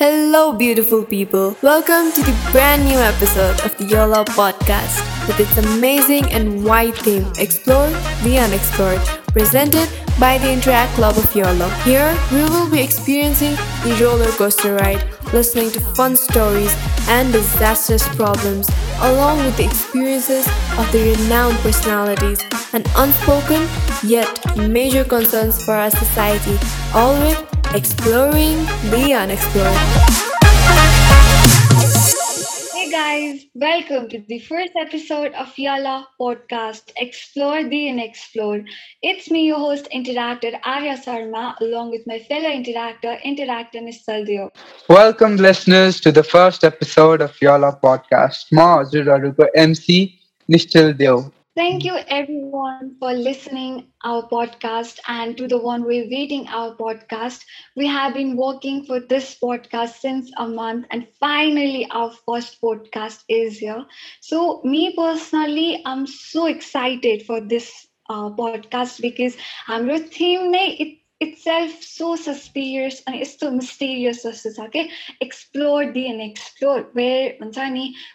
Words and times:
Hello, 0.00 0.52
beautiful 0.52 1.02
people. 1.02 1.56
Welcome 1.60 2.12
to 2.12 2.22
the 2.22 2.50
brand 2.52 2.84
new 2.84 2.98
episode 2.98 3.58
of 3.66 3.76
the 3.78 3.84
YOLO 3.84 4.22
podcast 4.26 4.94
with 5.26 5.40
its 5.40 5.58
amazing 5.58 6.30
and 6.30 6.64
wide 6.64 6.94
theme 6.94 7.26
Explore 7.36 7.90
the 8.22 8.38
Unexplored, 8.38 9.00
presented 9.32 9.88
by 10.20 10.38
the 10.38 10.52
Interact 10.52 10.92
Club 10.92 11.18
of 11.18 11.34
YOLO. 11.34 11.68
Here, 11.82 12.16
we 12.30 12.42
will 12.44 12.70
be 12.70 12.80
experiencing 12.80 13.56
the 13.82 13.98
roller 14.00 14.30
coaster 14.38 14.76
ride, 14.76 15.02
listening 15.32 15.72
to 15.72 15.80
fun 15.96 16.14
stories 16.14 16.72
and 17.08 17.32
disastrous 17.32 18.06
problems, 18.14 18.68
along 19.00 19.38
with 19.38 19.56
the 19.56 19.64
experiences 19.64 20.46
of 20.78 20.86
the 20.92 21.12
renowned 21.18 21.58
personalities 21.58 22.40
and 22.72 22.86
unspoken 22.94 23.66
yet 24.04 24.30
major 24.56 25.02
concerns 25.02 25.60
for 25.64 25.74
our 25.74 25.90
society, 25.90 26.56
all 26.94 27.18
with 27.18 27.47
exploring 27.74 28.64
the 28.90 29.12
unexplored. 29.12 29.76
Hey 32.72 32.90
guys, 32.90 33.44
welcome 33.54 34.08
to 34.08 34.20
the 34.26 34.38
first 34.38 34.72
episode 34.74 35.34
of 35.34 35.48
Yala 35.48 36.06
podcast, 36.18 36.92
Explore 36.96 37.68
the 37.68 37.90
Unexplored. 37.90 38.66
It's 39.02 39.30
me, 39.30 39.46
your 39.46 39.58
host, 39.58 39.86
Interactor 39.94 40.58
Arya 40.64 40.96
Sarma, 40.96 41.56
along 41.60 41.90
with 41.90 42.06
my 42.06 42.20
fellow 42.20 42.48
interactor, 42.48 43.20
Interactor 43.22 43.82
Nisaldeo. 43.82 44.48
Welcome, 44.88 45.36
listeners, 45.36 46.00
to 46.00 46.10
the 46.10 46.22
first 46.24 46.64
episode 46.64 47.20
of 47.20 47.32
Yala 47.36 47.78
podcast. 47.82 48.46
Ma 48.50 48.78
Azuraruko 48.78 49.46
MC 49.54 50.18
Nisaldeo. 50.50 51.30
Thank 51.57 51.85
you 51.85 51.95
everyone 52.07 52.95
for 52.99 53.11
listening 53.13 53.87
our 54.03 54.23
podcast 54.29 54.99
and 55.07 55.37
to 55.37 55.47
the 55.47 55.57
one 55.57 55.83
we're 55.83 56.09
waiting 56.09 56.47
our 56.47 56.75
podcast. 56.75 57.43
We 57.75 57.87
have 57.87 58.13
been 58.13 58.35
working 58.37 58.83
for 58.85 58.99
this 58.99 59.37
podcast 59.39 59.99
since 59.99 60.31
a 60.37 60.47
month 60.47 60.85
and 60.91 61.07
finally 61.19 61.87
our 61.91 62.11
first 62.11 62.61
podcast 62.61 63.23
is 63.29 63.59
here. 63.59 63.85
So 64.21 64.61
me 64.63 64.93
personally, 64.95 65.81
I'm 65.85 66.07
so 66.07 66.45
excited 66.47 67.23
for 67.23 67.41
this 67.41 67.87
uh, 68.09 68.29
podcast 68.31 69.01
because 69.01 69.37
हाम्रो 69.67 69.99
theme 70.17 70.51
नै 70.51 70.65
it 70.85 70.96
itself 71.20 71.70
so 71.82 72.14
suspicious 72.16 73.02
and 73.06 73.16
it's 73.16 73.38
so 73.38 73.50
mysterious 73.50 74.24
as 74.24 74.42
to 74.42 74.62
okay? 74.62 74.90
Explore 75.20 75.84
dna 75.84 76.30
explore 76.30 76.82
where 76.92 77.34
we 77.40 77.48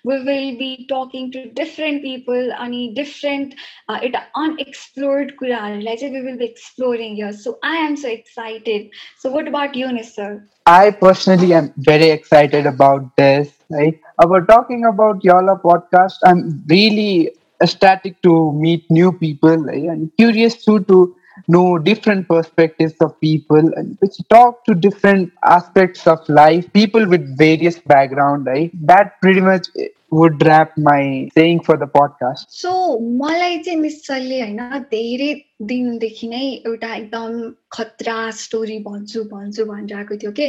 will 0.03 0.57
be 0.57 0.85
talking 0.87 1.31
to 1.31 1.49
different 1.51 2.01
people 2.01 2.53
and 2.53 2.95
different 2.95 3.55
uh, 3.89 3.99
it 4.01 4.15
unexplored 4.35 5.37
kuran 5.37 5.83
like 5.83 6.01
we 6.01 6.21
will 6.21 6.37
be 6.37 6.45
exploring 6.45 7.15
here. 7.15 7.33
So 7.33 7.57
i 7.63 7.75
am 7.75 7.97
so 7.97 8.09
excited. 8.09 8.89
So 9.19 9.31
what 9.31 9.47
about 9.47 9.75
you 9.75 9.87
nisar? 9.87 10.45
I 10.65 10.91
personally 10.91 11.53
am 11.53 11.73
very 11.77 12.09
excited 12.09 12.65
about 12.65 13.15
this 13.17 13.51
right? 13.69 13.99
About 14.19 14.47
talking 14.47 14.85
about 14.85 15.23
yalla 15.23 15.57
podcast 15.63 16.17
i'm 16.25 16.63
really 16.67 17.31
ecstatic 17.61 18.21
to 18.21 18.51
meet 18.53 18.89
new 18.89 19.11
people 19.11 19.57
right? 19.57 19.83
and 19.83 20.11
curious 20.17 20.63
too 20.63 20.79
to 20.85 21.15
know 21.46 21.78
different 21.78 22.26
perspectives 22.28 22.94
of 23.00 23.18
people 23.20 23.70
and 23.76 23.96
which 24.00 24.16
talk 24.28 24.64
to 24.64 24.74
different 24.74 25.32
aspects 25.44 26.06
of 26.06 26.28
life 26.28 26.72
people 26.72 27.06
with 27.06 27.36
various 27.38 27.78
background 27.78 28.46
right 28.46 28.72
that 28.74 29.20
pretty 29.20 29.40
much 29.40 29.68
would 30.10 30.42
wrap 30.46 30.76
my 30.78 31.28
saying 31.34 31.60
for 31.60 31.76
the 31.76 31.86
podcast 31.86 32.48
सो 32.60 32.72
मलाई 33.20 33.58
चाहिँ 33.64 33.80
निश्चयले 33.80 34.40
होइन 34.40 34.86
धेरै 34.92 35.32
दिनदेखि 35.70 36.28
नै 36.28 36.44
एउटा 36.66 36.94
एकदम 36.94 37.34
खतरा 37.76 38.16
story 38.40 38.78
भन्छु 38.86 39.24
भन्छु 39.34 39.64
भनेर 39.72 39.96
आएको 39.98 40.16
थियो 40.22 40.32
के 40.40 40.48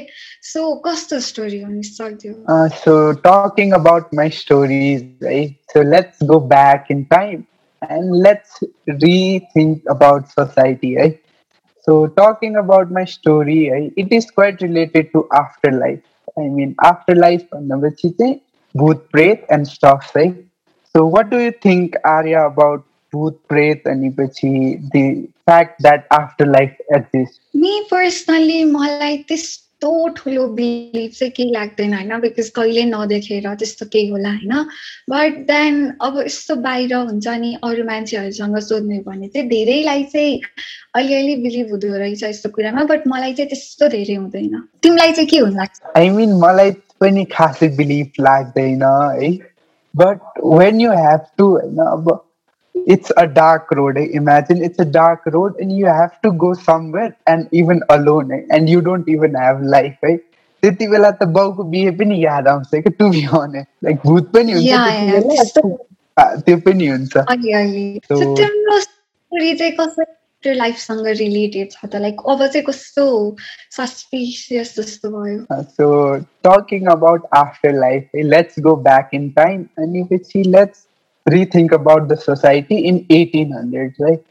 सो 0.54 0.64
कस्तो 0.86 1.20
स्टोरी 1.28 1.62
हो 1.62 1.72
निश्चल 1.72 2.16
त्यो 2.24 2.34
uh, 2.56 2.70
so 2.86 3.14
talking 3.28 3.74
about 3.82 4.14
my 4.22 4.30
stories 4.40 5.04
right 5.28 5.56
so 5.74 5.86
let's 5.96 6.28
go 6.34 6.40
back 6.56 6.90
in 6.98 7.06
time 7.16 7.46
and 7.84 8.12
let's 8.12 8.64
rethink 8.88 9.82
about 9.88 10.30
society 10.30 10.96
right 10.98 11.24
so 11.82 12.08
talking 12.08 12.58
about 12.58 12.92
my 12.92 13.06
story 13.06 13.72
right, 13.72 13.94
it 13.96 14.12
is 14.12 14.30
quite 14.30 14.62
related 14.62 15.12
to 15.14 15.28
afterlife 15.34 16.02
i 16.38 16.42
mean 16.42 16.76
afterlife 16.84 17.50
भनेपछि 17.50 18.42
bhoot 18.76 19.10
pret 19.12 19.46
and 19.50 19.68
stuff 19.68 20.12
right 20.16 20.36
so 20.96 21.06
what 21.06 21.30
do 21.30 21.40
you 21.40 21.52
think 21.52 21.96
arya 22.04 22.46
about 22.46 22.86
bhoot 23.14 23.38
pret 23.48 23.84
भनेपछि 23.84 24.92
the 24.92 25.30
fact 25.46 25.82
that 25.82 26.06
afterlife 26.12 26.76
exists 26.92 27.40
me 27.56 27.80
personally 27.92 28.64
मलाई 28.64 29.18
त्यस 29.30 29.46
यस्तो 29.75 30.09
ठुलो 30.09 30.47
believe 30.49 31.11
चाहिँ 31.11 31.31
केही 31.31 31.51
लाग्दैन 31.53 31.95
होइन 31.95 32.21
बिकज 32.21 32.49
कहिले 32.49 32.85
नदेखेर 32.85 33.55
त्यस्तो 33.55 33.87
केही 33.87 34.09
होला 34.09 34.29
होइन। 34.29 34.53
बट 35.11 35.39
देन 35.47 35.99
अब 36.01 36.23
यस्तो 36.27 36.55
बाहिर 36.57 36.95
हुन्छ 36.95 37.29
नि 37.29 37.55
अरू 37.63 37.85
मान्छेहरूसँग 37.85 38.59
सोध्ने 38.59 38.99
भने 39.07 39.29
चाहिँ 39.29 39.49
धेरैलाई 39.49 40.03
चाहिँ 40.05 40.41
अलिअलि 40.95 41.37
बिलिभ 41.37 41.71
हुँदो 41.71 41.97
रहेछ 41.99 42.23
यस्तो 42.23 42.49
कुरामा 42.49 42.85
बट 42.85 43.07
मलाई 43.07 43.35
चाहिँ 43.35 43.49
त्यस्तो 43.49 43.89
धेरै 43.89 44.15
हुँदैन। 44.15 44.63
तिमीलाई 44.83 45.13
चाहिँ 45.13 45.29
के 45.29 45.39
हुन 45.39 45.57
लाग्छ? 45.57 45.81
आई 45.97 46.09
मिन 46.11 46.33
मलाई 46.39 46.71
पनि 47.01 47.25
खासै 47.25 47.69
बिलिभ 47.77 48.13
लाग्दैन 48.21 48.83
है। 49.21 49.33
But 49.95 50.41
when 50.45 50.81
you 50.81 50.91
have 50.91 51.27
to 51.39 51.51
होइन 51.51 51.77
अब 51.77 52.24
it's 52.76 53.12
a 53.18 53.28
dark 53.28 53.72
road. 53.72 53.98
Eh? 53.98 54.08
Imagine 54.14 54.64
it's 54.64 54.80
a 54.80 54.86
dark 54.86 55.26
road 55.26 55.56
and 55.60 55.76
you 55.76 55.86
have 55.86 56.22
to 56.22 56.32
go 56.32 56.54
somewhere 56.54 57.16
and 57.28 57.48
even 57.52 57.82
alone 57.90 58.32
eh? 58.32 58.42
and 58.50 58.70
you 58.70 58.82
don't 58.82 59.08
even 59.08 59.34
have 59.36 59.62
life, 59.62 59.98
right? 60.02 60.22
त्यति 60.64 60.88
बेला 60.88 61.10
त 61.12 61.24
बाउको 61.36 61.64
बिहे 61.72 61.92
पनि 62.00 62.16
याद 62.24 62.48
आउँछ 62.48 62.72
कि 62.84 62.90
टु 63.00 63.10
बी 63.10 63.24
अनेस्ट 63.38 63.68
लाइक 63.84 63.98
भूत 64.06 64.32
पनि 64.34 64.52
हुन्छ 64.54 64.66
त्यो 66.46 66.58
पनि 66.66 66.88
हुन्छ 66.88 67.18
तिम्रो 67.30 68.80
स्टोरी 68.82 69.54
चाहिँ 69.56 69.72
कसरी 69.80 70.54
लाइफसँग 70.54 71.08
रिलेटेड 71.22 71.72
छ 71.72 71.86
त 71.86 72.02
लाइक 72.04 72.20
अब 72.34 72.46
चाहिँ 72.48 72.66
कस्तो 72.68 73.06
सस्पिसियस 73.78 74.76
जस्तो 74.80 75.10
भयो 75.16 75.62
so 75.78 75.88
talking 76.48 76.92
about 76.98 77.28
after 77.44 77.80
life 77.80 78.22
let's 78.36 78.60
go 78.68 78.76
back 78.90 79.10
in 79.14 79.30
time 79.40 79.66
अनि 79.86 80.04
पछि 80.12 80.44
let's 80.58 80.86
rethink 81.27 81.73
about 81.73 82.09
the 82.09 82.17
society 82.17 82.87
in 82.87 83.05
1800s 83.07 84.01
right? 84.01 84.23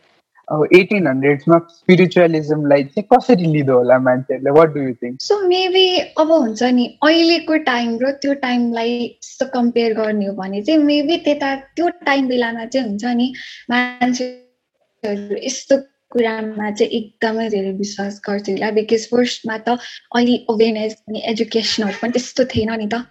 अब 0.47 0.67
एटिन 0.75 1.07
हन्ड्रेड्समा 1.07 1.57
स्पिरिचुअलिजमलाई 1.71 2.83
चाहिँ 2.83 3.03
कसरी 3.13 3.45
लिँदो 3.51 3.77
होला 3.77 3.97
मान्छेहरूले 4.07 4.51
what 4.57 4.73
do 4.73 4.81
you 4.81 4.93
think 5.03 5.21
so 5.21 5.39
maybe 5.47 5.85
अब 6.19 6.31
हुन्छ 6.31 6.63
नि 6.79 6.87
अहिलेको 7.03 7.57
टाइम 7.69 7.97
र 8.01 8.11
त्यो 8.23 8.33
टाइमलाई 8.43 8.97
यस्तो 9.03 9.45
कम्पेयर 9.53 9.93
गर्ने 10.01 10.25
हो 10.25 10.33
भने 10.41 10.61
चाहिँ 10.61 10.83
मेबी 10.83 11.17
त्यता 11.29 11.55
त्यो 11.79 11.89
टाइम 12.03 12.27
बेलामा 12.27 12.65
चाहिँ 12.65 12.87
हुन्छ 12.87 13.15
नि 13.21 13.31
मान्छेहरू 13.71 15.39
यस्तो 15.45 15.77
कुरामा 16.11 16.69
चाहिँ 16.71 16.91
एकदमै 16.99 17.49
धेरै 17.49 17.71
विश्वास 17.79 18.21
गर्थ्यो 18.27 18.55
होला 18.55 18.71
बिकज 18.79 19.09
फर्स्टमा 19.11 19.57
त 19.67 19.79
अलि 20.19 20.35
अवेरनेस 20.49 20.97
अनि 21.07 21.23
एजुकेसनहरू 21.33 22.01
पनि 22.01 22.19
त्यस्तो 22.19 22.45
थिएन 22.53 22.75
नि 22.83 22.87
त. 22.93 23.05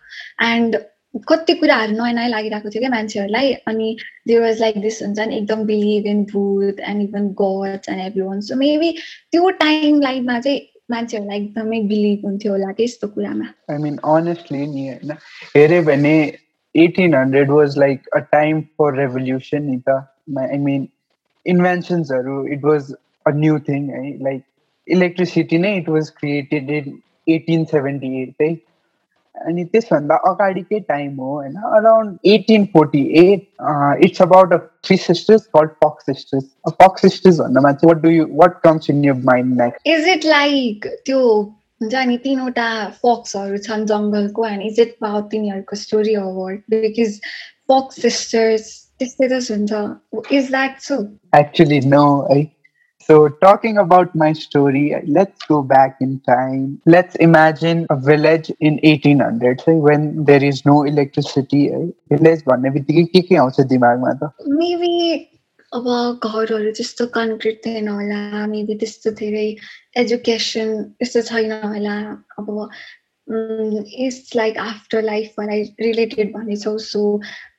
एन्ड 0.53 0.83
कति 1.15 1.55
कुराहरू 1.55 1.93
नयाँ 1.93 2.13
नयाँ 2.13 2.29
लागिरहेको 2.29 2.71
थियो 2.71 2.81
क्या 2.81 2.91
मान्छेहरूलाई। 2.91 3.53
अनि 3.69 3.97
दे 4.29 4.39
वाज 4.41 4.61
लाइक 4.61 4.81
दिस 4.83 5.03
हुन्छ 5.03 5.19
नि 5.19 5.37
एकदम 5.37 5.65
believe 5.67 6.07
in 6.07 6.23
bhoot 6.33 6.81
and 6.81 7.03
even 7.03 7.29
gods 7.41 7.89
and 7.89 8.01
everyone 8.23 8.41
so 8.41 8.57
maybe 8.57 8.91
त्यो 9.33 9.51
टाइम 9.65 10.01
लाइफमा 10.01 10.39
चाहिँ 10.41 10.61
मान्छेहरूलाई 10.91 11.39
एकदमै 11.41 11.81
बिलिभ 11.91 12.25
हुन्थ्यो 12.27 12.53
होला 12.53 12.73
त्यस्तो 12.79 13.09
कुरामा। 13.09 13.47
आई 13.71 13.79
मिन 13.83 13.97
अनेस्टली 14.15 14.67
नि 14.67 14.89
होइन। 14.89 15.13
हेऱ्यो 15.57 15.83
भने 15.83 16.15
eighteen 16.75 17.15
hundred 17.15 17.51
was 17.51 17.79
like 17.79 18.09
a 18.17 18.19
time 18.33 18.61
for 18.79 18.99
revolution 18.99 19.71
नि 19.71 19.79
त। 19.89 20.01
I 20.39 20.59
mean 20.59 20.89
इन्भेन्सन्सहरू 21.47 22.45
it 22.55 22.65
was 22.65 22.93
a 23.27 23.31
new 23.37 23.59
thing 23.69 23.89
है। 23.91 24.03
लाइक 24.25 24.43
इलेक्ट्रिसिटी 24.87 25.59
नै 25.59 25.77
it 25.77 25.89
was 25.89 26.11
created 26.19 26.71
in 26.71 27.01
eighteen 27.29 27.65
seventy 27.73 28.23
eight 28.23 28.43
है। 28.43 28.55
अनि 29.47 29.65
त्यसभन्दा 29.73 30.17
अगाडिकै 30.31 30.81
टाइम 30.89 31.17
हो 31.21 31.31
होइन 31.33 31.55
around 31.79 32.33
eighteen 32.33 32.65
forty 32.73 33.03
eight 33.21 33.47
it's 34.05 34.23
about 34.23 34.53
a 34.53 34.59
three 34.87 34.97
sisters 35.07 35.47
called 35.57 35.71
Fox 35.85 36.07
sisters 36.07 36.45
Fox 36.83 37.03
sisters 37.03 37.41
भन्दामा 37.41 37.73
चाहिँ 37.73 37.93
what 37.93 38.03
do 38.03 38.11
you 38.11 38.27
what 38.43 38.61
comes 38.65 38.91
in 38.91 39.05
your 39.05 39.19
mind 39.25 39.61
next 39.63 39.89
is 39.89 40.09
it 40.09 40.25
like 40.27 40.87
त्यो 41.07 41.21
हुन्छ 41.83 42.07
नि 42.07 42.17
तिनवटा 42.25 42.69
फक्सहरू 43.05 43.59
छन् 43.69 43.87
जङ्गलको 43.87 44.47
एन्ड 44.47 44.63
इज 44.63 44.81
इट 44.81 44.97
पावर 45.01 45.29
तिनीहरूको 45.35 45.77
story 45.77 46.15
award 46.23 46.61
because 46.77 47.21
Fox 47.71 48.03
sisters 48.03 48.73
त्यस्तै 48.99 49.29
त 49.29 49.33
हुन्छ। 49.51 50.33
Is 50.33 50.51
that 50.51 50.81
so 50.89 50.99
actually 51.39 51.81
no 51.87 52.05
है 52.31 52.43
So, 53.02 53.30
talking 53.30 53.78
about 53.78 54.14
my 54.16 54.34
story, 54.34 54.94
let's 55.06 55.46
go 55.46 55.62
back 55.62 55.98
in 56.02 56.20
time. 56.22 56.82
Let's 56.86 57.16
imagine 57.16 57.86
a 57.90 57.96
village 57.96 58.52
in 58.60 58.80
1800s 58.80 59.80
when 59.80 60.26
there 60.26 60.44
is 60.44 60.66
no 60.66 60.84
electricity. 60.84 61.70
Village 62.10 62.44
भन्ने 62.46 62.70
बित्तिकै 62.76 63.06
के 63.14 63.22
के 63.30 63.36
आउँछ 63.44 63.60
दिमागमा 63.74 64.14
त 64.24 64.32
मेबी 64.60 64.94
अब 65.72 65.88
घरहरू 66.24 66.72
त्यस्तो 66.80 67.08
कन्क्रिट 67.16 67.62
थिएन 67.66 67.88
होला 67.88 68.46
मेबी 68.48 68.76
त्यस्तो 68.84 69.12
धेरै 69.24 69.48
एजुकेसन 70.04 70.76
त्यस्तो 71.00 71.22
छैन 71.32 71.52
होला 71.64 71.98
अब 72.40 72.50
इट्स 73.28 74.36
लाइक 74.36 74.58
आफ्टर 74.58 75.02
लाइफ 75.04 75.40
मलाई 75.40 75.64
रिलेटेड 75.80 76.34
भनेछौ 76.36 76.78
सो 76.92 77.04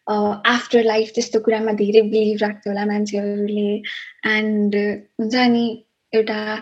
आफ्टर 0.07 0.83
लाइफ 0.83 1.11
त्यस्तो 1.15 1.39
कुरामा 1.39 1.71
धेरै 1.71 2.01
बिलिभ 2.01 2.38
राख्थ्यो 2.41 2.73
होला 2.73 2.85
मान्छेहरूले। 2.85 3.81
एन्ड 4.25 4.75
हुन्छ 5.19 5.35
नि 5.35 5.83
एउटा 6.13 6.61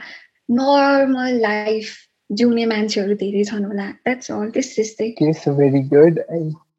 नर्मल 0.51 1.39
लाइफ 1.41 1.85
जिउने 2.31 2.65
मान्छेहरू 2.65 3.13
धेरै 3.13 3.43
छन् 3.43 3.65
होला। 3.65 3.91
द्याट्स 3.91 4.31
अल 4.31 4.49
त्यस 4.49 4.75
त्यस्तै 4.75 5.09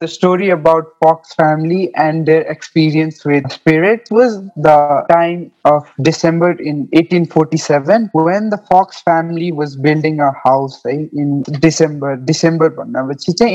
the 0.03 0.09
story 0.09 0.51
about 0.51 0.87
Fox 1.01 1.33
family 1.33 1.95
and 1.95 2.27
their 2.27 2.43
experience 2.55 3.25
with 3.25 3.51
spirits 3.53 4.11
was 4.11 4.45
the 4.57 5.07
time 5.09 5.53
of 5.65 5.89
December 6.03 6.51
in 6.71 6.89
1847 6.93 8.11
when 8.13 8.51
the 8.51 8.59
Fox 8.59 9.01
family 9.01 9.53
was 9.53 9.77
building 9.77 10.19
a 10.19 10.33
house 10.45 10.85
right, 10.85 11.09
in 11.13 11.43
December. 11.61 12.17
December 12.17 12.69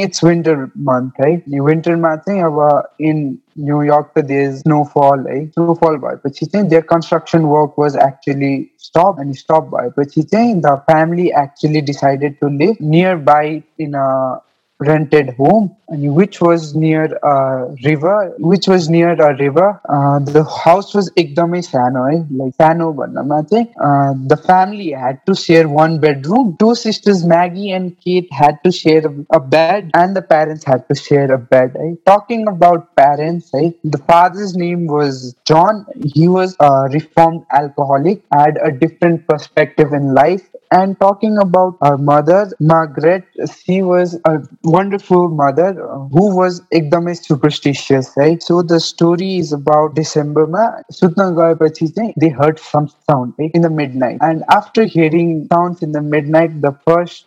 it's 0.02 0.24
winter 0.24 0.72
month, 0.76 1.14
right? 1.20 1.44
Winter 1.48 1.98
month 1.98 2.30
uh, 2.30 2.82
in 2.98 3.38
New 3.58 3.82
York 3.82 4.14
there 4.16 4.50
is 4.50 4.62
snowfall, 4.62 5.18
right? 5.18 5.54
Snowfall 5.54 5.98
by 5.98 6.16
but 6.16 6.34
their 6.70 6.82
construction 6.82 7.50
work 7.50 7.78
was 7.78 7.98
actually 7.98 8.72
stopped 8.78 9.20
and 9.20 9.36
stopped 9.36 9.70
by 9.70 9.90
but 9.90 10.14
the 10.16 10.82
family 10.90 11.34
actually 11.34 11.82
decided 11.82 12.40
to 12.40 12.48
live 12.48 12.80
nearby 12.80 13.62
in 13.78 13.94
a 13.94 14.40
rented 14.80 15.30
home 15.36 15.76
which 15.90 16.40
was 16.40 16.76
near 16.76 17.06
a 17.24 17.76
river 17.84 18.36
which 18.38 18.68
was 18.68 18.90
near 18.90 19.14
a 19.14 19.36
river 19.38 19.82
uh, 19.90 20.20
the 20.20 20.44
house 20.44 20.94
was 20.94 21.10
ekdamai 21.22 21.64
sano 21.64 22.04
like 22.30 22.54
sano 22.56 22.94
bhannama 22.94 23.40
uh, 23.88 24.14
the 24.28 24.38
family 24.38 24.92
had 24.92 25.20
to 25.26 25.34
share 25.34 25.68
one 25.68 26.00
bedroom. 26.00 26.56
Two 26.60 26.76
sisters 26.76 27.26
maggie 27.26 27.72
and 27.72 28.00
kate 28.02 28.32
had 28.32 28.58
to 28.64 28.72
share 28.72 29.04
a 29.32 29.40
bed 29.40 29.90
and 29.94 30.16
the 30.16 30.22
parents 30.22 30.64
had 30.64 30.88
to 30.90 30.96
share 30.96 31.32
a 31.32 31.38
bed 31.38 31.76
talking 32.06 32.48
about 32.48 32.96
parents 32.96 33.52
the 33.52 34.02
father's 34.08 34.56
name 34.56 34.86
was 34.86 35.36
john. 35.46 35.86
He 36.04 36.28
was 36.28 36.56
a 36.60 36.90
reformed 36.92 37.46
alcoholic 37.52 38.22
had 38.32 38.58
a 38.64 38.72
different 38.72 39.28
perspective 39.28 39.94
in 39.94 40.14
life 40.14 40.48
and 40.73 40.99
talking 40.99 41.37
about 41.39 41.77
our 41.83 41.99
mother, 41.99 42.51
Margaret, 42.59 43.25
she 43.55 43.83
was 43.83 44.19
a 44.25 44.41
wonderful 44.65 45.29
mother 45.29 45.75
who 46.13 46.35
was 46.35 46.61
ekdamai 46.73 47.15
superstitious, 47.23 48.13
right? 48.17 48.43
So 48.43 48.63
the 48.63 48.81
story 48.81 49.37
is 49.37 49.53
about 49.53 49.95
December 49.95 50.47
ma 50.47 50.65
sutna 50.91 51.27
gaepachi 51.41 52.15
they 52.17 52.31
heard 52.31 52.59
some 52.59 52.89
sound 53.11 53.35
right, 53.39 53.51
in 53.53 53.61
the 53.61 53.71
midnight. 53.71 54.19
And 54.23 54.45
after 54.49 54.85
hearing 54.85 55.47
sounds 55.53 55.83
in 55.83 55.93
the 55.93 56.01
midnight, 56.01 56.63
the 56.63 56.73
first 56.87 57.27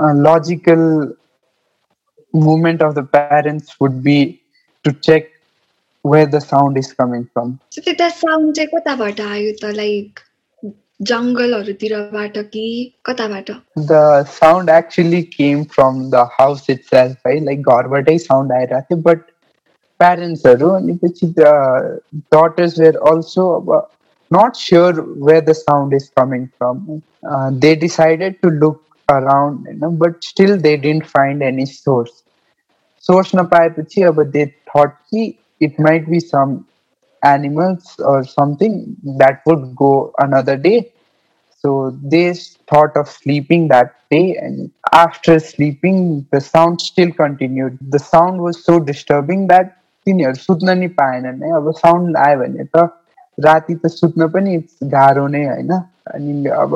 uh, 0.00 0.12
logical 0.14 1.14
movement 2.32 2.82
of 2.82 2.96
the 2.96 3.04
parents 3.04 3.78
would 3.78 4.02
be 4.02 4.42
to 4.82 4.92
check 4.92 5.30
where 6.02 6.26
the 6.26 6.40
sound 6.40 6.76
is 6.76 6.92
coming 6.92 7.28
from. 7.32 7.58
So 7.70 7.80
that 7.80 8.14
sound 8.16 8.54
चाहिँ 8.56 8.68
कताबाट 8.74 9.20
आयो 9.20 9.52
त 9.62 9.76
like 9.76 10.20
जङ्गलहरूतिरबाट 11.10 12.36
कि 12.52 12.66
कताबाट 13.06 13.50
the 13.78 14.02
sound 14.34 14.70
actually 14.70 15.22
came 15.38 15.64
from 15.74 16.02
the 16.10 16.28
house 16.40 16.66
it 16.70 16.84
self 16.90 17.26
है 17.26 17.38
like 17.44 17.68
घरबाटै 17.76 18.18
sound 18.26 18.52
आइरहेको 18.58 18.94
थियो 18.94 19.02
बट 19.08 19.26
प्यारेन्ट्सहरू 20.00 20.68
अनि 20.76 20.92
पछि 21.04 21.34
द 21.38 21.50
डटर्स 22.34 22.78
वेयर 22.78 22.96
अल्सो 23.12 23.48
अब 23.56 23.74
not 24.30 24.56
sure 24.56 24.94
where 25.26 25.40
the 25.40 25.54
sound 25.54 25.92
is 25.92 26.10
coming 26.18 26.50
from. 26.58 27.02
Uh, 27.22 27.50
they 27.52 27.74
decided 27.76 28.40
to 28.42 28.50
look 28.50 28.82
around, 29.08 29.66
you 29.66 29.74
know, 29.74 29.90
but 29.90 30.22
still 30.24 30.56
they 30.56 30.76
didn't 30.76 31.06
find 31.06 31.42
any 31.42 31.66
source. 31.66 32.22
Source 32.98 33.34
na 33.34 33.44
paepachi, 33.44 34.14
but 34.14 34.32
they 34.32 34.54
thought 34.70 34.96
ki 35.10 35.38
it 35.60 35.78
might 35.78 36.08
be 36.08 36.20
some 36.20 36.66
animals 37.22 37.96
or 37.98 38.24
something 38.24 38.96
that 39.18 39.42
would 39.46 39.74
go 39.76 40.12
another 40.18 40.56
day. 40.56 40.92
So 41.64 41.96
they 42.02 42.34
thought 42.68 42.96
of 42.96 43.08
sleeping 43.08 43.68
that 43.68 43.94
day, 44.10 44.36
and 44.36 44.70
after 44.92 45.38
sleeping, 45.38 46.26
the 46.30 46.40
sound 46.40 46.80
still 46.80 47.10
continued. 47.12 47.78
The 47.90 47.98
sound 47.98 48.40
was 48.40 48.62
so 48.64 48.78
disturbing 48.80 49.46
that 49.48 49.78
तिनीहरू 50.06 50.34
सुत्न 50.36 50.72
नि 50.78 50.86
पाएन 50.96 51.26
नै 51.42 51.50
अब 51.58 51.70
sound 51.76 52.16
आयो 52.22 52.38
भने 52.40 52.64
त 52.64 52.82
राति 53.38 53.74
त 53.74 53.90
सुत्न 53.92 54.28
पनि 54.34 54.56
गाह्रो 54.94 55.26
नै 55.34 55.44
होइन 55.46 55.72
अनि 56.13 56.45
अब 56.51 56.75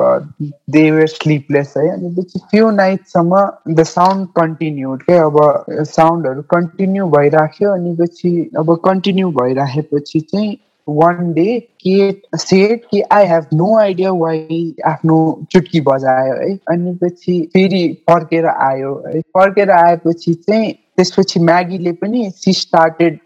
दे 0.70 0.90
वेयर 0.90 1.06
स्लिपलेस 1.06 1.72
है 1.76 1.88
अनि 1.90 2.14
पछि 2.18 2.38
फ्यु 2.50 2.70
नाइटसम्म 2.70 3.46
द 3.70 3.82
साउन्ड 3.84 4.28
कन्टिन्यू 4.36 4.96
के 5.02 5.16
अब 5.18 5.40
साउन्डहरू 5.70 6.42
कन्टिन्यू 6.50 7.06
भइराख्यो 7.08 7.72
अनि 7.72 7.96
पछि 8.00 8.50
अब 8.58 8.74
कन्टिन्यू 8.84 9.30
भइराखेपछि 9.40 10.20
चाहिँ 10.20 10.56
वान 10.88 11.32
डे 11.32 11.58
के 11.80 12.38
सेट 12.38 12.84
कि 12.90 13.00
I 13.12 13.26
have 13.26 13.46
no 13.54 13.76
idea 13.78 14.10
why 14.12 14.74
आफ्नो 14.86 15.16
चुटकी 15.52 15.80
बजायो 15.80 16.34
है 16.34 16.54
अनि 16.70 16.94
पछि 17.02 17.40
फेरि 17.52 17.86
फर्केर 18.10 18.46
आयो 18.46 18.94
है 19.06 19.20
फर्केर 19.36 19.70
आएपछि 19.70 20.34
चाहिँ 20.34 20.72
त्यसपछि 20.96 21.40
म्यागीले 21.40 21.92
पनि 21.92 22.30
सी 22.36 22.52
स्टार्टेड 22.52 23.18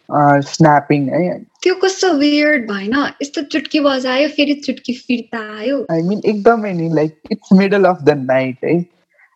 स्न्यापिङ 0.46 1.08
है 1.08 1.26
त्यो 1.68 1.74
कस्तो 1.80 2.12
वियर्ड 2.18 2.62
भएन 2.66 2.94
यस्तो 3.22 3.42
चुटकी 3.52 3.80
बजायो 3.84 4.28
फेरि 4.36 4.52
चुटकी 4.66 4.92
फिर्ता 4.98 5.38
आयो 5.56 5.80
आई 5.92 6.02
मिन 6.02 6.20
एकदमै 6.24 6.72
नि 6.72 6.88
like 6.94 7.32
it's 7.32 7.52
middle 7.52 7.84
of 7.84 7.98
the 8.02 8.10
night 8.20 8.64
है 8.64 8.76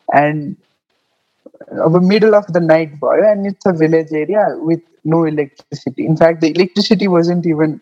एन्ड 0.09 1.81
अब 1.87 2.01
मिडल 2.05 2.33
अफ 2.33 2.47
द 2.51 2.63
नाइट 2.63 2.95
भयो 3.03 3.25
and 3.31 3.47
it's 3.47 3.69
a 3.69 3.73
village 3.81 4.15
area 4.23 4.47
with 4.69 4.79
no 5.15 5.27
electricity 5.27 6.05
in fact 6.05 6.41
the 6.41 6.51
electricity 6.57 7.07
wasn't 7.17 7.47
even 7.47 7.79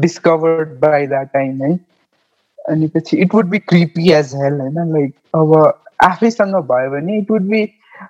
discovered 0.00 0.78
by 0.80 1.06
that 1.06 1.32
time 1.32 1.62
है 1.62 1.72
अनि 2.68 2.88
पछि 2.96 3.16
it 3.16 3.34
would 3.34 3.50
be 3.50 3.58
creepy 3.72 4.10
as 4.18 4.34
hell 4.42 4.60
होइन 4.60 4.92
like 4.92 5.14
अब 5.36 5.56
आफैसँग 6.10 6.60
भयो 6.72 6.90
भने 6.90 7.18
इट 7.18 7.30
वुड 7.30 7.48
बी 7.50 7.64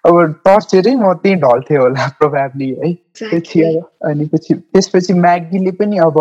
अब 0.06 0.34
टर्चेरै 0.46 0.94
म 0.94 1.12
त्यहीँ 1.22 1.36
ढल्थेँ 1.42 1.78
होला 1.78 2.06
प्रोभाब्ली 2.18 2.70
है। 2.80 2.92
पछि 3.20 3.62
अनि 4.08 4.24
पछि 4.32 4.54
त्यसपछि 4.54 5.12
म्यागीले 5.12 5.70
पनि 5.78 5.96
अब 5.98 6.18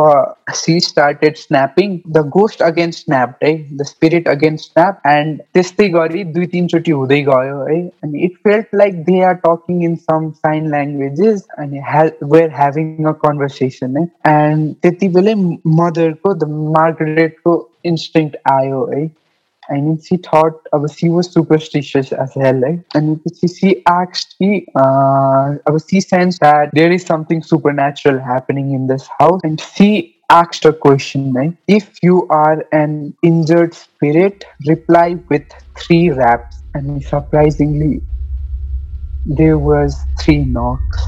she 0.60 0.80
started 0.80 1.36
snapping 1.38 1.98
the 2.08 2.24
ghost 2.36 2.62
against 2.70 3.06
snap 3.06 3.44
है। 3.44 3.52
The 3.78 3.84
spirit 3.90 4.28
against 4.28 4.72
snap 4.72 5.02
and 5.08 5.42
त्यस्तै 5.54 5.90
गरी 5.98 6.24
दुई 6.38 6.46
तिनचोटि 6.56 6.92
हुँदै 6.92 7.22
गयो 7.30 7.60
है। 7.70 7.80
अनि 8.04 8.24
it 8.26 8.38
felt 8.44 8.76
like 8.76 9.04
they 9.04 9.22
are 9.24 9.34
talking 9.46 9.84
in 9.84 9.96
some 10.08 10.30
sign 10.32 10.70
languages 10.72 11.46
अनि 11.60 11.82
वेयर 12.34 12.50
ह्याभिङ 12.56 13.06
अ 13.06 13.12
कन्भर्सेसन 13.26 13.98
है। 13.98 14.04
एन्ड 14.34 14.74
त्यति 14.82 15.08
बेलै 15.20 15.36
मदरको 15.82 16.34
द 16.34 16.50
मार्गरेटको 16.78 17.56
इन्स्टिङ 17.86 18.30
आयो 18.52 18.84
है। 18.94 19.06
Mean, 19.76 20.02
she 20.02 20.18
thought, 20.18 20.68
uh, 20.72 20.88
she 20.88 21.10
was 21.10 21.32
superstitious 21.32 22.12
as 22.12 22.34
hell, 22.34 22.56
right? 22.56 22.80
And 22.96 23.22
she 23.60 23.84
asked, 23.86 24.36
he, 24.40 24.68
uh, 24.76 25.56
she 25.90 26.00
sensed 26.00 26.40
that 26.42 26.70
there 26.74 26.92
is 26.92 27.06
something 27.06 27.44
supernatural 27.44 28.20
happening 28.20 28.74
in 28.74 28.88
this 28.88 29.08
house. 29.20 29.42
And 29.44 29.60
she 29.60 30.16
asked 30.30 30.66
a 30.66 30.74
question, 30.74 31.34
right? 31.34 31.56
If 31.68 32.02
you 32.02 32.28
are 32.30 32.66
an 32.72 33.14
injured 33.24 33.74
spirit, 33.74 34.46
reply 34.66 35.18
with 35.30 35.44
three 35.78 36.10
raps. 36.12 36.58
And 36.74 37.04
surprisingly, 37.04 38.02
there 39.26 39.58
was 39.58 39.98
three 40.22 40.46
knocks. 40.46 41.04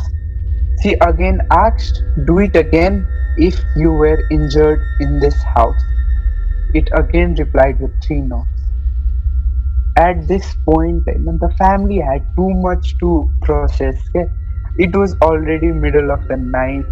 She 0.81 0.93
again 1.01 1.41
asked, 1.51 2.01
do 2.25 2.39
it 2.39 2.55
again 2.55 3.05
if 3.37 3.57
you 3.75 3.91
were 3.91 4.27
injured 4.29 4.81
in 4.99 5.19
this 5.19 5.41
house 5.43 5.81
It 6.74 6.88
again 6.92 7.34
replied 7.34 7.80
with 7.80 7.92
three 8.02 8.20
knocks. 8.20 8.48
At 9.96 10.26
this 10.26 10.56
point, 10.64 11.04
the 11.06 11.54
family 11.58 11.98
had 11.98 12.24
too 12.36 12.50
much 12.50 12.98
to 12.98 13.30
process. 13.42 13.96
It 14.76 14.96
was 14.96 15.14
already 15.22 15.70
middle 15.72 16.10
of 16.10 16.26
the 16.26 16.36
night. 16.36 16.84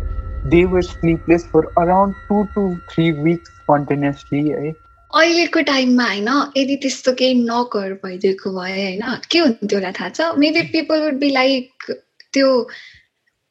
They 0.44 0.66
were 0.66 0.82
sleepless 0.82 1.44
for 1.46 1.72
around 1.76 2.14
two 2.28 2.48
to 2.54 2.80
three 2.92 3.12
weeks 3.12 3.50
continuously. 3.66 4.74
अहिलेको 5.14 5.60
टाइममा 5.68 6.04
होइन 6.08 6.28
यदि 6.56 6.76
त्यस्तो 6.82 7.12
केही 7.20 7.34
नकहरू 7.48 7.94
भइदिएको 8.04 8.50
भए 8.52 8.72
होइन 8.72 9.02
के 9.30 9.38
हुन्थ्यो 9.38 9.78
होला 9.78 9.90
थाहा 9.98 10.08
छ 10.18 10.28
maybe 10.44 10.62
people 10.72 11.02
would 11.04 11.18
be 11.24 11.30
like 11.30 11.92
त्यो 12.32 12.48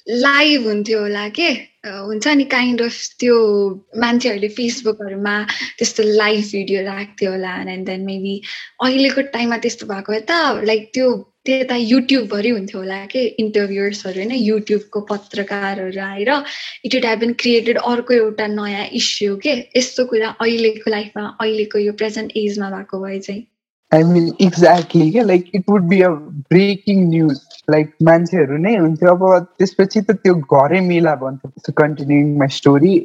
लाइभ 0.06 0.66
हुन्थ्यो 0.66 1.00
होला 1.00 1.28
के? 1.28 1.48
हुन्छ 1.86 2.26
नि 2.36 2.44
काइन्ड 2.50 2.82
अफ 2.82 2.96
त्यो 3.20 3.36
मान्छेहरूले 4.00 4.48
फेसबुकहरूमा 4.56 5.34
त्यस्तो 5.78 6.02
लाइभ 6.02 6.42
भिडियो 6.52 6.82
राख्थ्यो 6.84 7.30
होला 7.30 7.54
एन्ड 7.72 7.86
देन 7.86 8.04
मेबी 8.06 8.40
अहिलेको 8.82 9.22
टाइममा 9.34 9.58
त्यस्तो 9.64 9.86
भएको 9.86 10.12
भए 10.12 10.20
त 10.30 10.66
लाइक 10.70 10.90
त्यो 10.94 11.10
त्यता 11.46 11.76
युट्युबभरि 11.76 12.50
हुन्थ्यो 12.50 12.80
होला 12.80 13.04
के? 13.06 13.24
इन्टरभ्युर्सहरू 13.42 14.20
होइन 14.20 14.32
युट्युबको 14.32 15.00
पत्रकारहरू 15.10 16.00
आएर 16.02 16.30
it 16.84 16.94
it 16.94 17.04
have 17.06 17.18
been 17.18 17.32
created 17.42 17.78
अर्को 17.78 18.14
एउटा 18.14 18.46
नयाँ 18.54 18.86
इस्यु 19.02 19.36
के? 19.42 19.52
यस्तो 19.76 20.04
कुरा 20.14 20.28
अहिलेको 20.40 20.90
लाइफमा 20.90 21.26
अहिलेको 21.40 21.78
यो 21.78 21.92
प्रेजेन्ट 22.02 22.32
एजमा 22.36 22.70
भएको 22.70 23.00
भए 23.04 23.18
चाहिँ। 23.26 23.46
आई 23.94 24.02
मिन 24.02 24.32
एक्ज्याक्टली 24.42 25.10
क्या 25.10 25.22
like 25.24 25.50
it 25.54 25.64
would 25.68 25.82
be 25.88 26.00
a 26.02 26.08
breaking 26.52 27.08
news 27.10 27.40
like 27.69 27.91
मान्छेहरू 28.07 28.57
नै 28.65 28.75
हुन्थ्यो 28.75 29.13
अब 29.15 29.23
त्यसपछि 29.59 30.01
त 30.01 30.15
त्यो 30.23 30.35
घरै 30.57 30.79
मिला 30.87 31.13
भन्थ्यो 31.23 31.73
कन्टिन्युङ 31.81 32.33
माई 32.41 32.55
स्टोरी 32.57 32.95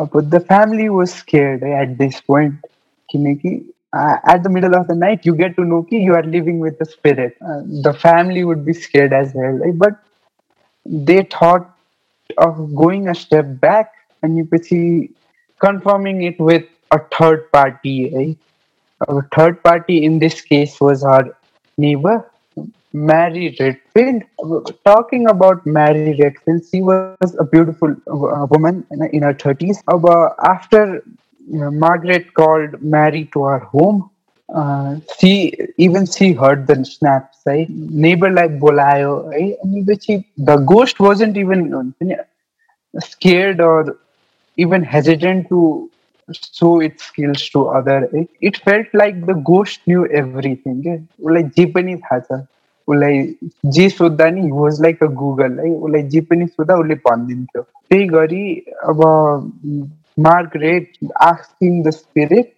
अब 0.00 0.20
the 0.34 0.42
family 0.52 0.88
was 0.96 1.08
scared 1.08 1.64
eight 1.72 1.96
this 2.04 2.20
point 2.32 2.66
किनकि 3.10 3.58
at 4.30 4.42
the 4.44 4.50
middle 4.54 4.74
of 4.76 4.82
the 4.88 4.94
night 5.02 5.26
you 5.26 5.32
get 5.36 5.54
to 5.58 5.64
know 5.68 5.76
कि 5.90 5.98
you 6.06 6.16
are 6.16 6.24
living 6.32 6.58
with 6.64 6.74
the 6.80 6.86
spirit 6.88 7.38
uh, 7.50 7.60
the 7.86 7.92
family 8.02 8.42
would 8.48 8.66
be 8.66 8.74
scared 8.80 9.14
as 9.18 9.30
well 9.38 9.54
right? 9.62 9.78
but 9.84 9.94
they 11.08 11.16
thought 11.36 11.70
of 12.46 12.58
going 12.80 13.08
a 13.12 13.14
step 13.20 13.54
back 13.62 13.96
and 14.22 14.40
you 14.40 14.44
पछि 14.52 14.82
confirming 15.66 16.20
it 16.30 16.44
with 16.50 16.68
a 16.98 17.00
third 17.16 17.48
party 17.56 17.96
right? 18.18 18.36
a 19.00 19.22
third 19.36 19.62
party 19.62 20.04
in 20.04 20.18
this 20.18 20.40
case 20.40 20.80
was 20.80 21.04
our 21.04 21.36
neighbor, 21.78 22.28
Mary 22.93 23.55
Redfield. 23.59 24.23
Talking 24.85 25.27
about 25.27 25.65
Mary 25.65 26.15
Redfield, 26.19 26.61
she 26.71 26.81
was 26.81 27.35
a 27.39 27.43
beautiful 27.43 27.95
uh, 28.07 28.45
woman 28.51 28.85
in 29.11 29.23
her 29.23 29.33
30s. 29.33 29.81
Uh, 29.87 30.29
after 30.47 31.03
Margaret 31.47 32.33
called 32.33 32.81
Mary 32.81 33.29
to 33.33 33.43
her 33.43 33.59
home, 33.59 34.09
uh, 34.53 34.97
she 35.19 35.53
even 35.77 36.05
she 36.05 36.33
heard 36.33 36.67
the 36.67 36.85
snaps, 36.85 37.39
right? 37.45 37.67
Neighbor 37.69 38.29
like 38.29 38.59
bolayo, 38.59 39.29
right? 39.29 39.57
And 39.63 39.87
the 39.87 40.57
ghost 40.57 40.99
wasn't 40.99 41.37
even 41.37 41.93
scared 42.99 43.59
or 43.59 43.97
even 44.57 44.83
hesitant 44.83 45.49
to 45.49 45.89
show 46.31 46.79
its 46.79 47.03
skills 47.05 47.49
to 47.49 47.67
other. 47.67 48.09
It, 48.13 48.29
it 48.41 48.57
felt 48.57 48.87
like 48.93 49.25
the 49.25 49.33
ghost 49.33 49.79
knew 49.87 50.05
everything. 50.07 50.83
Yeah? 50.83 50.97
Like 51.19 51.55
Japanese 51.55 52.01
has 52.09 52.23
उसलाई 52.87 53.21
जे 53.75 53.89
सोद्धा 53.89 54.29
नि 54.29 54.49
was 54.53 54.81
like 54.81 55.03
a 55.03 55.07
Google 55.21 55.59
है। 55.59 55.71
उसलाई 55.75 56.03
जे 56.15 56.21
पनि 56.31 56.47
सोद्धा 56.47 56.75
उसले 56.75 56.95
भनिदिन्थ्यो। 57.09 57.61
त्यही 57.61 58.07
गरी 58.07 58.43
अब 58.89 59.05
Margaret 60.19 60.91
asking 61.21 61.81
the 61.83 61.89
spirit 61.99 62.51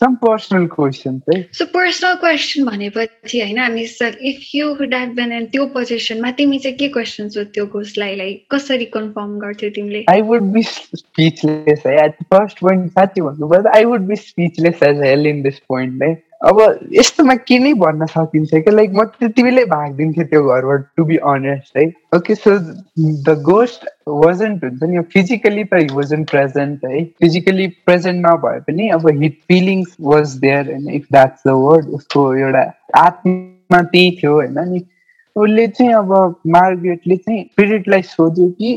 some 0.00 0.16
personal 0.22 0.64
questions, 0.68 1.22
right? 1.26 1.54
So 1.58 1.66
personal 1.74 2.16
question 2.22 2.64
भनेपछि 2.66 3.40
होइन 3.40 3.60
अनि 3.64 3.86
sir 3.86 4.16
if 4.30 4.40
you 4.54 4.66
would 4.80 4.94
have 4.94 5.14
been 5.16 5.32
in 5.32 5.46
त्यो 5.52 5.66
पोजिसनमा 5.76 6.30
तिमी 6.40 6.58
चाहिँ 6.58 6.76
के 6.78 6.88
क्वेसन 6.96 7.28
सोध्थ्यो 7.36 7.64
घोषलाई 7.66 8.16
लाइक 8.16 8.44
कसरी 8.54 8.84
कन्फर्म 8.96 9.38
गर्थ्यौ 9.38 9.70
तिमीले? 9.76 10.04
आई 10.10 10.22
वुड 10.22 10.42
बी 10.52 10.62
स्पिचलेस 10.62 11.82
है। 11.86 11.94
एट 12.04 12.22
फर्स्ट 12.34 12.60
पोइन्ट 12.60 12.90
साँच्ची 12.92 13.20
भन्नुपर्दा 13.20 13.72
I 13.76 13.84
would 13.84 14.06
be 14.06 14.16
speechless 14.16 14.82
as 14.88 15.00
hell 15.04 15.26
in 15.26 15.42
this 15.42 15.58
point 15.68 16.02
है। 16.02 16.12
अब 16.46 16.58
यस्तोमा 16.92 17.34
के 17.34 17.58
नै 17.58 17.72
भन्न 17.74 18.06
सकिन्छ 18.06 18.50
क्या? 18.54 18.72
लाइक 18.72 18.90
म 18.94 19.04
त्यति 19.20 19.42
बेलै 19.42 19.64
भागिदिन्थेँ 19.70 20.24
त्यो 20.24 20.42
घरबाट 20.42 20.84
टु 20.96 21.04
बी 21.04 21.16
अनेस्ट 21.30 21.76
है? 21.76 21.84
Okay 22.16 22.34
so 22.34 22.50
the 23.28 23.34
ghost 23.48 23.88
wasn't 24.08 24.64
हुन्छ 24.64 24.82
नि 24.82 25.00
फिजिकली 25.14 25.64
त 25.64 25.80
हि 25.80 26.22
प्रेजेन्ट 26.32 26.84
है? 26.84 27.04
फिजिकली 27.20 27.66
प्रेजेन्ट 27.86 28.26
नभए 28.26 28.60
पनि 28.68 28.88
अब 28.98 29.08
हिट 29.22 29.38
फिलिङ्स 29.48 29.96
वाज 30.10 30.36
देयर 30.44 30.70
होइन 30.70 30.88
इफ 30.90 31.06
द्याट्स 31.12 31.42
द 31.46 31.56
वर्ड 31.62 31.88
उसको 31.98 32.22
एउटा 32.34 32.62
आत्मा 33.02 33.82
त्यही 33.82 34.10
थियो 34.22 34.32
होइन 34.34 34.58
नि? 34.68 34.84
उसले 35.36 35.66
चाहिँ 35.68 35.92
अब 35.94 36.14
मार्गेटले 36.46 37.16
चाहिँ 37.16 37.42
स्पिरिटलाई 37.42 38.02
सोध्यो 38.12 38.48
कि 38.60 38.72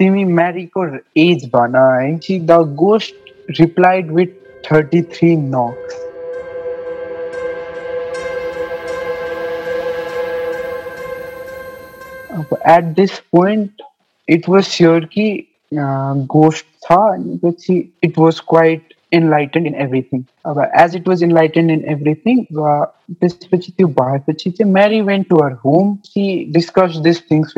तिमी 0.00 0.24
म्यारीको 0.24 0.86
एज 1.24 1.50
भन 1.56 1.74
है? 1.76 2.38
The 2.38 2.60
ghost 2.84 3.34
replied 3.60 4.12
with 4.12 4.38
thirty 4.70 5.02
three 5.16 5.34
knocks 5.36 6.09
eight 12.67 12.83
this 12.83 13.19
point 13.19 13.81
it 14.29 14.49
was 14.49 14.63
sure 14.63 15.05
कि 15.05 15.47
गोस्ट 16.25 16.65
छ 16.83 16.93
पछि 17.45 17.93
it 18.03 18.17
was 18.17 18.39
quite 18.39 18.93
इनलाइटेन्ड 19.13 19.67
in 19.67 19.75
everything 19.75 20.23
अब 20.45 20.71
as 20.75 20.95
it 20.95 21.07
was 21.07 21.23
इनलाइटेन्ड 21.23 21.71
in 21.71 21.83
everything 21.87 22.45
र 22.53 22.85
त्यसपछि 23.13 23.71
त्यो 23.71 23.87
भएपछि 23.87 24.51
चाहिँ 24.51 24.73
marry 24.73 25.01
went 25.01 25.29
to 25.29 25.43
her 25.43 25.51
home 25.51 25.95
C 25.95 26.45
discuss 26.51 26.97
this 26.97 27.21
things 27.31 27.53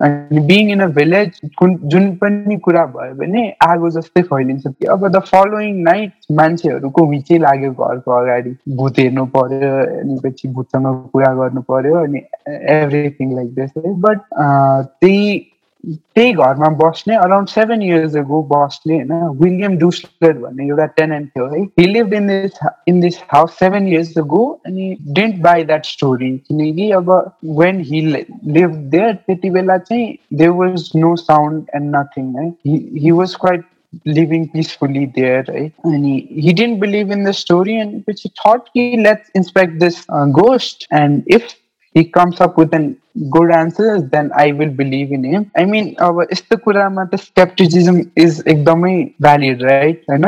अनि 0.00 0.40
being 0.40 0.70
in 0.70 0.80
a 0.80 0.86
village 0.86 1.40
कुन 1.58 1.76
जुन 1.84 2.10
पनि 2.16 2.56
कुरा 2.56 2.84
भयो 2.86 3.14
भने 3.14 3.42
आगो 3.66 3.90
जस्तै 3.90 4.22
फैलिन्छ 4.22 4.66
कि 4.66 4.86
अब 4.86 5.08
द 5.08 5.18
फलोइङ 5.20 5.82
नाइट 5.82 6.12
मान्छेहरूको 6.32 7.04
हुइचै 7.04 7.38
लाग्यो 7.38 7.72
घरको 7.72 8.12
अगाडि 8.12 8.56
भूत 8.76 8.98
हेर्नु 8.98 9.26
पर्यो 9.26 9.72
अनि 10.00 10.18
पछि 10.24 10.48
भूतसँग 10.48 11.08
कुरा 11.12 11.34
गर्नु 11.34 11.62
पर्यो 11.62 11.94
अनि 12.04 12.22
एभ्रिथिङ 12.70 13.34
लाइक 13.36 13.54
बट 13.98 14.20
त्यही 14.34 15.49
त्यही 15.83 16.31
घरमा 16.33 16.67
बस्ने 16.77 17.15
अराउन्ड 17.15 17.49
सेभेन 17.49 17.81
इयर्स 17.81 18.15
अगो 18.17 18.41
बस्ने 18.51 18.95
होइन 18.95 19.27
विलियम 19.41 19.77
डुस्लर 19.77 20.33
भन्ने 20.37 20.67
एउटा 20.67 20.85
टेनेन्ट 20.99 21.29
थियो 21.29 21.45
है 21.47 21.61
he 21.79 21.85
live 21.87 22.13
in 22.13 22.27
this 22.27 22.59
in 22.87 22.99
this 23.01 23.17
house 23.33 23.59
seven 23.59 23.87
years 23.87 24.17
ago 24.17 24.45
अनि 24.65 24.95
डेन्ट 25.19 25.41
बाई 25.43 25.63
द्याट 25.63 25.85
स्टोरी 25.85 26.31
किनकि 26.47 26.89
अब 26.99 27.11
वेन 27.59 27.79
हि 27.89 28.01
लिभ 28.01 28.75
देयर 28.95 29.13
त्यति 29.13 29.49
बेला 29.49 29.77
चाहिँ 29.77 30.17
there 30.33 30.51
was 30.61 30.89
no 30.95 31.15
sound 31.23 31.65
and 31.75 31.95
nothing 31.95 32.35
है 32.39 32.49
he 32.67 33.11
was 33.11 33.35
quite 33.41 33.63
living 34.05 34.49
peacefully 34.49 35.05
there, 35.05 35.43
right? 35.47 35.73
And 35.83 36.05
he, 36.05 36.21
he 36.21 36.53
didn't 36.53 36.79
believe 36.79 37.11
in 37.11 37.23
the 37.23 37.33
story, 37.33 37.79
and 37.79 38.03
which 38.05 38.23
he 38.23 38.31
thought, 38.41 38.69
he 38.73 38.97
let's 38.97 39.29
inspect 39.29 39.79
this 39.79 40.05
uh, 40.09 40.25
ghost, 40.25 40.85
and 40.91 41.23
if 41.27 41.55
he 41.95 42.03
comes 42.05 42.41
up 42.41 42.57
with 42.57 42.73
an 42.73 42.97
good 43.29 43.51
answer, 43.51 44.01
then 44.01 44.31
I 44.35 44.51
will 44.51 44.69
believe 44.69 45.11
in 45.11 45.23
him. 45.23 45.51
I 45.55 45.65
mean, 45.65 45.95
अब 45.97 46.21
यस्तो 46.31 46.57
कुरामा 46.63 47.05
त 47.11 47.19
scepticism 47.21 48.01
is 48.23 48.41
एकदमै 48.47 48.95
valid 49.21 49.63
right 49.63 50.03
होइन 50.09 50.25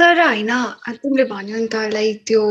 तर 0.00 0.20
होइन 0.20 0.52
तिमीले 0.90 1.24
भन्यो 1.32 1.56
नि 1.56 1.66
त 1.66 1.88
लाइक 1.94 2.22
त्यो 2.26 2.44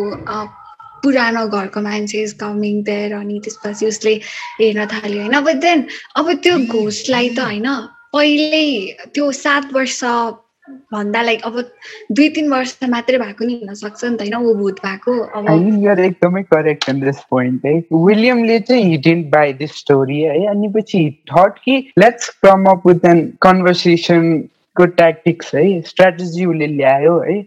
पुरानो 1.04 1.46
घरको 1.48 1.82
मान्छे 1.82 2.24
इज 2.24 2.34
कमिङ 2.44 2.84
देयर 2.84 3.14
अनि 3.14 3.40
त्यसपछि 3.46 3.88
उसले 3.88 4.14
हेर्न 4.60 4.86
थाल्यो 4.94 5.22
होइन 5.22 5.40
अब 5.42 5.50
देन 5.68 5.86
अब 6.22 6.34
त्यो 6.44 6.58
घोषलाई 6.80 7.30
त 7.30 7.48
होइन 7.48 7.72
पहिल्यै 8.14 9.08
त्यो 9.16 9.32
सात 9.40 9.74
वर्ष 9.74 10.04
भन्दा 10.93 11.23
लाइक 11.23 11.43
अब 11.45 11.59
दुई 12.13 12.29
तिन 12.29 12.49
वर्ष 12.51 12.77
मात्रै 12.89 13.19
भएको 13.19 13.45
नि 13.45 13.55
हुन 13.55 13.75
सक्छ 13.75 14.05
नि 14.05 14.17
त 14.17 14.21
होइन 14.21 14.35
ऊ 14.37 14.55
भूत 14.55 14.81
भएको 14.81 15.19
अब 15.41 16.01
एकदमै 16.01 16.43
करेक्ट 16.43 16.89
इन 16.89 17.01
दिस 17.01 17.21
पोइन्ट 17.31 17.67
है 17.67 17.75
विलियमले 17.93 18.59
चाहिँ 18.61 18.85
हिडेन्ट 18.85 19.27
बाई 19.27 19.53
दिस 19.53 19.77
स्टोरी 19.79 20.21
है 20.21 20.47
अनि 20.47 20.69
पछि 20.69 21.03
थट 21.33 21.59
कि 21.65 21.77
let's 21.99 22.29
come 22.47 22.65
up 22.71 22.87
with 22.87 23.05
an 23.05 23.23
conversation 23.43 24.33
को 24.76 24.86
ट्याक्टिक्स 24.86 25.54
है 25.56 25.64
स्ट्राटेजी 25.82 26.46
उसले 26.46 26.68
ल्यायो 26.68 27.18
है 27.20 27.38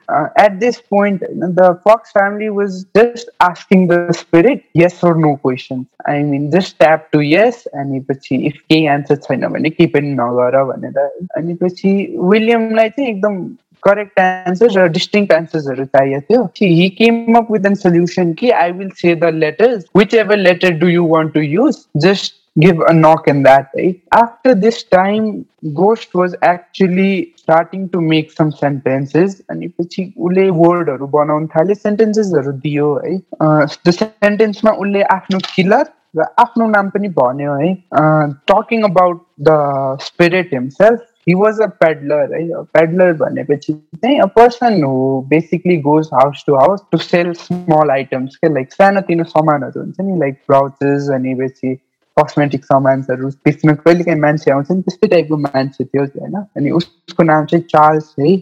एट 0.45 0.53
दिस 0.61 0.79
पोइन्ट 0.91 1.23
होइन 1.25 1.55
the 1.55 1.71
Fox 1.89 2.11
family 2.13 2.49
was 2.59 2.85
just 2.97 3.31
asking 3.43 3.87
the 3.89 4.13
spirit 4.19 4.63
yes 4.77 5.01
और 5.05 5.17
no 5.19 5.35
question 5.47 5.85
I 6.09 6.23
mean 6.25 6.51
just 6.51 6.79
tap 6.79 7.09
to 7.13 7.23
yes 7.23 7.65
अनि 7.75 8.01
पछि 8.11 8.37
इफ 8.47 8.59
केही 8.61 8.85
एन्सर 8.97 9.17
छैन 9.25 9.47
भने 9.49 9.71
केही 9.71 9.87
पनि 9.95 10.13
नगर 10.21 10.63
भनेर 10.65 10.99
अनि 11.37 11.55
पछि 11.63 11.95
विलियमलाई 12.33 12.89
चाहिँ 12.89 13.11
एकदम 13.11 13.43
करेक्ट 13.83 14.19
एन्सर्स 14.19 14.77
र 14.77 14.87
डिस्टिङ 14.91 15.27
एन्सर्सहरू 15.33 15.85
चाहिएको 15.97 16.47
थियो 16.57 16.75
he 16.75 16.89
came 16.99 17.35
up 17.37 17.51
with 17.53 17.67
an 17.67 17.75
solution 17.79 18.33
कि 18.35 18.51
I 18.59 18.73
will 18.73 18.91
say 18.97 19.15
the 19.15 19.33
letters 19.37 19.85
which 19.97 20.15
ever 20.15 20.37
letter 20.39 20.79
do 20.79 20.89
you 20.89 21.07
want 21.07 21.35
to 21.35 21.41
use 21.41 21.85
just 22.07 22.41
give 22.57 22.81
a 22.81 22.93
knock 22.93 23.29
in 23.29 23.43
that 23.43 23.71
right 23.75 24.01
after 24.13 24.55
this 24.55 24.83
time 24.85 25.47
ghost 25.75 26.15
was 26.15 26.35
actually 26.43 27.35
starting 27.37 27.89
to 27.89 28.01
make 28.01 28.33
some 28.33 28.51
sentences 28.53 29.37
अनि 29.51 29.69
पछि 29.79 30.05
उसले 30.19 30.49
वर्डहरू 30.59 31.07
बनाउन 31.15 31.47
थाले 31.55 31.75
सेन्टेन्सेसहरू 31.75 32.53
दियो 32.67 32.95
है 33.05 33.17
त्यो 33.41 33.93
सेन्टेन्समा 33.93 34.73
उसले 34.85 35.03
आफ्नो 35.15 35.39
किलर 35.55 35.85
र 36.17 36.27
आफ्नो 36.41 36.67
नाम 36.69 36.91
पनि 36.91 37.09
भन्यो 37.19 37.55
है 37.61 37.73
talking 38.51 38.83
about 38.89 39.23
the 39.49 39.57
spirit 40.03 40.53
himself 40.55 41.07
he 41.29 41.35
was 41.35 41.61
a 41.61 41.67
peddler 41.81 42.35
है 42.35 42.63
पेडलर 42.77 43.13
भनेपछि 43.23 43.73
चाहिँ 43.73 44.19
अ 44.21 44.27
पर्सन 44.37 44.83
हो 44.83 44.99
basically 45.31 45.77
goes 45.87 46.09
house 46.15 46.45
to 46.47 46.55
house 46.57 46.85
to 46.93 46.99
sell 46.99 47.33
small 47.45 47.91
items 47.91 48.37
के 48.37 48.53
लाइक 48.55 48.73
सानोतिनो 48.73 49.25
सामानहरू 49.31 49.81
हुन्छ 49.81 50.01
नि 50.01 50.19
लाइक 50.21 50.39
ब्राउचेस 50.49 51.11
अनि 51.15 51.35
पछि 51.41 51.75
कस्मेटिक 52.17 52.65
सामान्सहरू 52.65 53.29
बेच्न 53.45 53.75
कहिलेकाहीँ 53.75 54.21
मान्छे 54.21 54.51
आउँछ 54.51 54.71
नि 54.71 54.83
त्यस्तै 54.83 55.09
टाइपको 55.09 55.37
मान्छे 55.39 55.85
थियो 55.85 56.05
होइन 56.05 56.35
अनि 56.57 56.71
उसको 56.73 57.23
नाम 57.23 57.45
चाहिँ 57.45 57.65
चार्ल्स 57.67 58.15
है 58.21 58.37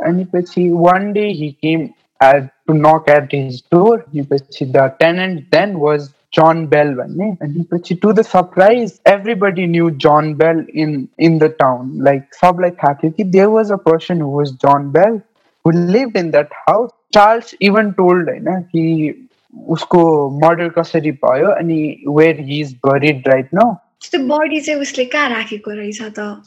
अनि 0.00 0.24
पछि 0.34 0.68
one 0.76 1.12
day 1.12 1.26
he 1.40 1.50
came 1.62 1.82
at 2.20 2.48
to 2.66 2.74
knock 2.76 3.10
at 3.10 3.34
his 3.34 3.62
door 3.72 4.04
पछि 4.32 4.66
the 4.66 4.88
tenant 4.98 5.40
then 5.50 5.76
was 5.78 6.08
John 6.34 6.66
bell 6.66 6.94
भन्ने 6.94 7.30
अनि 7.42 7.64
पछि 7.72 7.94
to 7.94 8.12
the 8.12 8.22
surprise 8.24 8.98
everybody 9.08 9.66
new 9.66 9.90
John 10.00 10.34
Bell 10.34 10.66
in 10.76 10.96
in 11.20 11.38
the 11.38 11.52
town 11.58 11.92
like 12.02 12.34
सबलाई 12.34 12.70
थाहा 12.82 12.94
थियो 12.94 13.10
कि 13.10 13.24
there 13.30 13.46
was 13.56 13.72
a 13.72 13.76
person 13.86 14.20
who 14.20 14.36
was 14.36 14.52
John 14.64 14.90
bell 14.90 15.20
who 15.64 15.72
lived 15.72 16.16
in 16.16 16.30
that 16.30 16.56
house 16.66 16.90
Charles 17.12 17.54
even 17.62 17.90
told 17.92 18.28
होइन 18.28 18.60
कि 18.62 19.21
उसको 19.67 20.29
मर्डर 20.39 20.69
कसरी 20.69 21.11
भयो 21.11 21.47
अनि 21.47 22.03
where 22.07 22.39
he 22.39 22.59
is 22.61 22.73
buried 22.73 23.27
right 23.27 23.49
न 23.55 23.75
त्यो 24.11 24.27
बडी 24.27 24.61
चाहिँ 24.61 24.81
उसले 24.81 25.05
कहाँ 25.05 25.29
राखेको 25.29 25.71
रहेछ 25.71 26.01
त? 26.01 26.41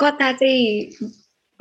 कता 0.00 0.32
चाहिँ 0.32 0.92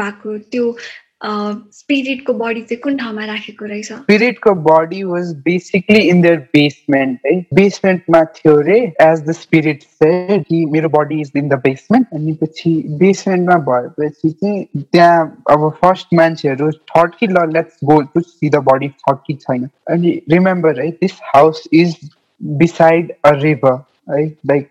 भएको 0.01 0.37
त्यो 0.37 0.77
स्पिरिटको 1.25 2.33
बडी 2.33 2.61
चाहिँ 2.61 2.79
कुन 2.81 2.97
ठाउँमा 2.97 3.25
राखेको 3.25 3.65
रहेछ? 3.65 3.91
स्पिरिटको 3.91 4.53
body 4.63 5.03
was 5.03 5.33
basically 5.43 5.99
in 5.99 6.21
there 6.21 6.37
basement 6.53 7.19
है 7.25 7.33
बेसमेन्टमा 7.53 8.23
थियो 8.37 8.59
रे 8.61 8.79
एज 9.01 9.21
द 9.27 9.31
स्पिरिट 9.31 9.83
सेड 9.83 10.43
कि 10.43 10.65
मेरो 10.65 10.89
body 10.89 11.19
is 11.21 11.31
in 11.37 11.47
the 11.49 11.53
basement 11.63 12.07
अनि 12.13 12.33
पछि 12.41 12.73
बेसमेन्टमा 12.99 13.57
भएपछि 13.69 14.31
चाहिँ 14.31 14.63
त्यहाँ 14.91 15.43
अब 15.49 15.69
फर्स्ट 15.81 16.13
मान्छेहरू 16.13 16.71
थर्ड 16.71 17.15
कि 17.19 17.27
ल 17.27 17.47
let's 17.53 17.77
go 17.83 18.01
to 18.01 18.21
see 18.21 18.49
the 18.49 18.63
body 18.71 18.87
छ 18.87 19.17
कि 19.27 19.33
छैन। 19.33 19.69
अनि 19.89 20.21
रिमेम्बर 20.29 20.81
है 20.81 20.89
this 20.91 21.19
house 21.35 21.63
is 21.73 21.97
beside 22.41 23.13
a 23.25 23.31
river 23.33 23.83
है 24.09 24.25
लाइक 24.27 24.69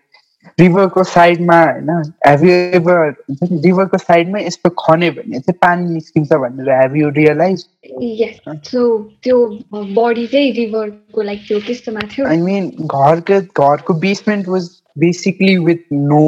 रिभरको 0.59 1.03
साइडमा 1.03 1.57
होइन 1.63 1.89
हेभ 2.27 2.43
यु 2.43 2.51
एभर 2.77 3.09
हुन्छ 3.29 3.51
नि 3.51 3.59
रिभरको 3.65 3.97
साइडमा 3.97 4.39
यस्तो 4.39 4.69
खन्यो 4.79 5.11
भने 5.11 5.39
चाहिँ 5.39 5.57
पानी 5.61 5.93
निस्किन्छ 5.93 6.33
भनेर 6.33 6.71
हेभ 6.71 6.95
यु 6.97 7.09
रियलाइज 7.09 7.65
त्यो 7.93 9.37
बडी 9.73 10.27
चाहिँ 10.27 10.51
रिभरको 10.53 11.21
लाइक 11.21 11.39
त्यो 11.47 11.59
त्यस्तोमा 11.59 12.01
थियो। 12.11 12.27
आई 12.27 12.37
मिन 12.37 12.69
घरको 12.85 13.39
घरको 13.63 13.93
basement 13.99 14.47
was 14.47 14.69
basically 14.99 15.57
with 15.57 15.85
no 15.93 16.25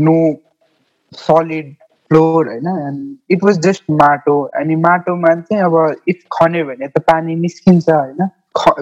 no 0.00 0.16
solid 1.12 1.74
floor 2.10 2.48
होइन 2.48 2.68
and 2.68 3.16
it 3.30 3.44
was 3.44 3.58
just 3.58 3.84
mato 3.90 4.40
अनि 4.54 4.76
माटोमा 4.76 5.34
चाहिँ 5.34 5.62
अब 5.64 5.96
इफ 6.08 6.22
खन्यो 6.32 6.64
भने 6.64 6.88
त 6.88 6.98
पानी 7.06 7.36
निस्किन्छ 7.36 7.88
होइन 7.88 8.28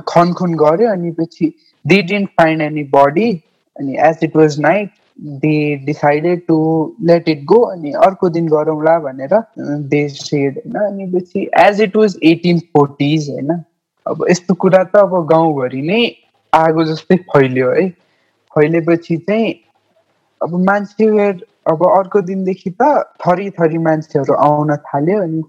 खनखुन 0.08 0.54
गऱ्यो 0.56 0.90
अनि 0.90 1.10
पछि 1.10 1.52
they 1.84 2.02
didn't 2.02 2.28
find 2.40 2.62
any 2.62 2.84
body 2.94 3.28
अनि 3.76 3.96
as 4.00 4.18
it 4.22 4.36
was 4.36 4.58
night 4.60 4.90
they 5.42 5.54
decided 5.84 6.40
to 6.46 6.56
let 7.02 7.28
it 7.28 7.44
go 7.44 7.60
अनि 7.66 7.92
अर्को 8.06 8.28
दिन 8.28 8.48
गरौँला 8.48 8.98
भनेर 8.98 9.34
दे 9.58 10.08
सेड 10.08 10.58
होइन? 10.58 10.74
अनि 10.84 11.06
पछि 11.14 11.48
as 11.60 11.80
it 11.80 11.96
was 11.96 12.18
eighteen 12.22 12.58
forties 12.74 13.30
होइन? 13.30 13.50
अब 14.06 14.26
यस्तो 14.30 14.54
कुरा 14.54 14.82
त 14.84 14.96
अब 14.96 15.26
गाउँभरि 15.26 15.82
नै 15.82 16.00
आगो 16.52 16.84
जस्तै 16.84 17.16
फैल्यो 17.32 17.70
है। 17.70 17.88
फैलेपछि 18.52 19.16
चाहिँ 19.16 19.54
अब 20.40 20.54
मान्छे 20.64 21.28
अब 21.66 21.82
अर्को 21.88 22.20
दिनदेखि 22.20 22.70
त 22.70 22.88
थरी 23.22 23.50
थरी 23.50 23.78
मान्छेहरू 23.78 24.34
आउन 24.46 24.74
थाल्यो 24.88 25.20
अनि 25.22 25.42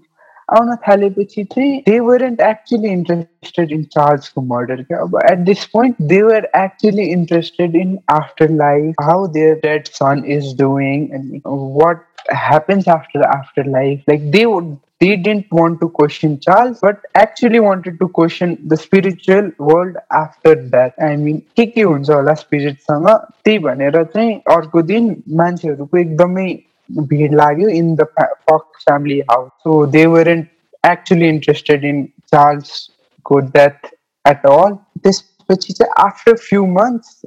आउन 0.57 0.75
थालेपछि 0.87 1.43
चाहिँ 1.53 1.79
दे 1.87 1.99
वरन्ट 2.05 2.41
एक्चुली 2.41 2.89
इन्ट्रेस्टेड 2.89 3.71
इन 3.71 3.83
चार्जको 3.97 4.41
मर्डर 4.53 4.81
क्या 4.83 4.99
अब 5.01 5.19
eight 5.31 5.39
this 5.49 5.65
point 5.73 6.01
they 6.13 6.21
were 6.21 6.49
actually 6.63 7.03
interested 7.11 7.75
in 7.81 7.97
after 8.15 8.49
life 8.63 9.03
how 9.09 9.27
there 9.39 9.55
dead 9.65 9.87
sun 9.99 10.23
is 10.37 10.55
doing 10.61 11.07
and 11.13 11.41
what 11.81 12.05
happens 12.29 12.87
after 12.87 13.19
the 13.19 13.27
afterlife 13.27 14.01
like 14.07 14.31
they 14.31 14.45
would 14.45 14.77
they 15.01 15.15
didn't 15.15 15.51
want 15.51 15.79
to 15.79 15.89
question 15.89 16.39
charles 16.39 16.79
but 16.81 16.99
actually 17.15 17.59
wanted 17.59 17.99
to 17.99 18.07
question 18.07 18.57
the 18.67 18.77
spiritual 18.77 19.51
world 19.57 19.95
after 20.11 20.55
that 20.55 20.93
i 21.01 21.15
mean 21.15 21.41
के 21.55 21.65
के 21.65 21.81
हुन्छ 21.81 22.09
होला 22.09 22.33
स्पिरिटसँग 22.41 23.07
त्यही 23.45 23.59
भनेर 23.59 24.03
चाहिँ 24.03 24.35
अर्को 24.55 24.81
दिन 24.91 25.15
मान्छेहरूको 25.39 25.97
एकदमै 25.97 26.49
भिड 26.89 27.33
लाग्यो 27.35 27.69
in 27.69 27.95
the 27.95 28.05
Fox 28.17 28.83
family 28.83 29.19
house 29.31 29.49
so 29.63 29.85
they 29.87 30.05
वरन्ट 30.13 30.47
actually 30.83 31.27
interested 31.29 31.85
in 31.85 32.03
चार्ल्सको 32.27 33.39
death 33.57 33.89
eight 34.25 34.45
अल 34.47 34.75
त्यसपछि 35.03 35.73
चाहिँ 35.73 35.91
after 36.05 36.35
few 36.39 36.65
months 36.67 37.21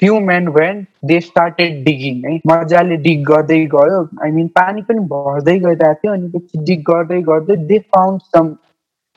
few 0.00 0.20
main 0.20 0.48
when 0.58 0.86
they 1.04 1.20
started 1.20 1.82
digging 1.84 2.22
है 2.24 2.36
मजाले 2.46 2.96
डिग 3.06 3.24
गर्दै 3.26 3.58
गयो 3.74 4.02
आई 4.24 4.30
मिन 4.32 4.48
पानी 4.58 4.82
पनि 4.82 5.06
भर्दै 5.14 5.58
गइरहेको 5.58 5.94
थियो 6.02 6.12
अनि 6.12 6.28
पछि 6.36 6.64
डिग 6.64 6.82
गर्दै 6.90 7.20
गर्दै 7.30 7.56
they 7.72 7.78
found 7.96 8.22
some 8.36 8.54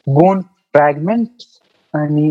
bone 0.07 0.41
fragments 0.75 1.61
अनि 1.93 2.25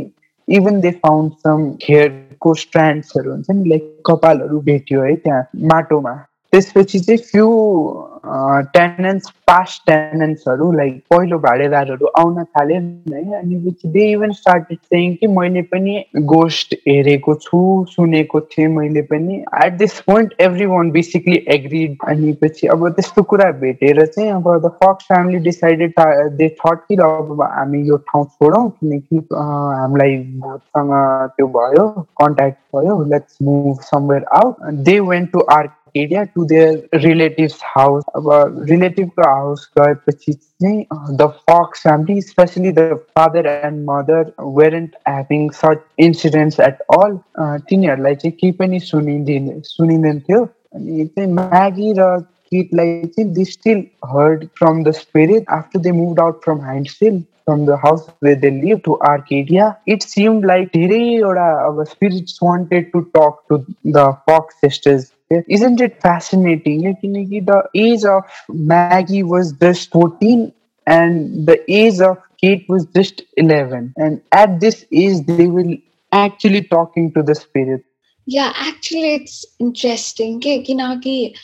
इभन 0.48 0.80
दे 0.80 0.90
फाउन्ड 1.02 1.32
सम 1.46 1.64
हेयरको 1.82 2.54
स्ट्रान्ड्सहरू 2.62 3.30
हुन्छ 3.30 3.50
नि 3.50 3.68
लाइक 3.68 3.88
कपालहरू 4.06 4.60
भेट्यो 4.68 5.02
है 5.02 5.14
त्यहाँ 5.16 5.42
माटोमा 5.72 6.14
त्यसपछि 6.53 6.99
चाहिँ 6.99 7.19
फ्यु 7.31 7.47
टेनेन्ट्स 8.75 9.29
पास्ट 9.47 9.81
टेनेन्ट्सहरू 9.89 10.71
लाइक 10.71 11.01
पहिलो 11.13 11.37
भाडेदारहरू 11.39 12.07
आउन 12.19 12.43
थाले 12.43 12.75
है। 12.75 13.39
अनि 13.39 13.75
दे 13.85 14.07
इभन 14.11 14.31
स्टार्टेड 14.31 14.77
चाहिँ 14.77 15.13
कि 15.15 15.27
मैले 15.27 15.61
पनि 15.71 16.03
गोस्ट 16.31 16.73
हेरेको 16.87 17.35
छु 17.35 17.59
सुनेको 17.89 18.39
थिएँ 18.41 18.67
मैले 18.67 19.01
पनि। 19.11 19.35
At 19.65 19.77
this 19.77 19.99
point 20.07 20.33
everyone 20.65 20.91
basically 20.91 21.43
agreed 21.55 21.97
अनि 22.07 22.33
पछि 22.43 22.67
अब 22.67 22.87
त्यस्तो 22.89 23.23
कुरा 23.31 23.51
भेटेर 23.63 24.05
चाहिँ 24.05 24.29
अब 24.31 24.49
the 24.65 24.71
Fox 24.83 25.05
family 25.07 25.39
decided 25.49 25.93
they 26.37 26.49
thought 26.59 26.79
कि 26.87 26.95
अब 26.95 27.41
हामी 27.43 27.87
यो 27.89 27.97
ठाउँ 28.11 28.25
छोडौँ 28.25 28.67
किनकि 28.69 29.17
हामीलाई 29.33 30.17
भूतसँग 30.39 30.93
त्यो 31.37 31.47
भयो 31.57 31.87
कन्ट्याक्ट 32.21 32.57
भयो 32.75 33.01
let's 33.13 33.37
move 33.41 33.79
somewhere 33.91 34.25
out 34.35 34.71
they 34.85 34.99
went 35.11 35.31
to 35.31 35.45
ark 35.51 35.71
area 36.01 36.29
to 36.35 36.45
their 36.45 36.71
relatives 37.05 37.59
house 37.61 38.03
our 38.15 38.49
relative 38.71 39.09
house 39.23 39.67
uh, 39.77 39.93
the 41.21 41.29
fox 41.47 41.81
family 41.81 42.17
especially 42.17 42.71
the 42.71 43.01
father 43.15 43.45
and 43.47 43.85
mother 43.85 44.33
weren't 44.39 44.95
having 45.05 45.51
such 45.51 45.79
incidents 45.97 46.59
at 46.59 46.81
all. 46.89 47.23
Uh, 47.35 47.59
Tinier 47.69 47.97
lai 47.97 48.15
chai 48.15 48.31
kei 48.31 48.51
pani 48.51 48.79
sunindin 48.79 49.45
sunindin 49.75 50.25
thyo 50.27 50.49
ani 50.73 51.07
chai 51.15 51.27
maggie 51.37 51.93
ra 52.01 52.09
kit 52.49 52.73
lai 52.73 52.89
they 53.15 53.43
still 53.43 53.81
heard 54.13 54.49
from 54.55 54.83
the 54.83 54.93
spirit 54.93 55.43
after 55.47 55.79
they 55.79 55.91
moved 55.91 56.19
out 56.19 56.43
from 56.43 56.59
Hydesville 56.59 57.23
from 57.47 57.65
the 57.65 57.77
house 57.77 58.05
where 58.19 58.35
they 58.35 58.51
lived 58.51 58.83
to 58.83 58.99
Arcadia, 58.99 59.77
it 59.85 60.03
seemed 60.03 60.45
like 60.45 60.73
Tiri 60.73 61.21
or 61.21 61.37
our 61.37 61.85
spirits 61.85 62.41
wanted 62.41 62.91
to 62.91 63.09
talk 63.13 63.47
to 63.47 63.65
the 63.85 64.17
Fox 64.25 64.55
sisters. 64.59 65.13
isn't 65.30 65.80
it 65.80 66.00
fascinating? 66.02 66.82
The 66.82 67.68
age 67.74 68.04
of 68.04 68.24
Maggie 68.48 69.22
was 69.22 69.52
just 69.52 69.90
14 69.90 70.52
and 70.86 71.46
the 71.46 71.58
age 71.70 72.00
of 72.00 72.18
Kate 72.40 72.64
was 72.68 72.86
just 72.94 73.22
11. 73.36 73.94
And 73.96 74.20
at 74.32 74.60
this 74.60 74.84
age, 74.92 75.24
they 75.26 75.46
will 75.46 75.76
actually 76.10 76.62
talking 76.62 77.12
to 77.14 77.22
the 77.22 77.34
spirit. 77.34 77.84
Yeah, 78.26 78.52
actually, 78.54 79.14
it's 79.14 79.44
interesting. 79.58 80.40
किनकि 80.40 81.34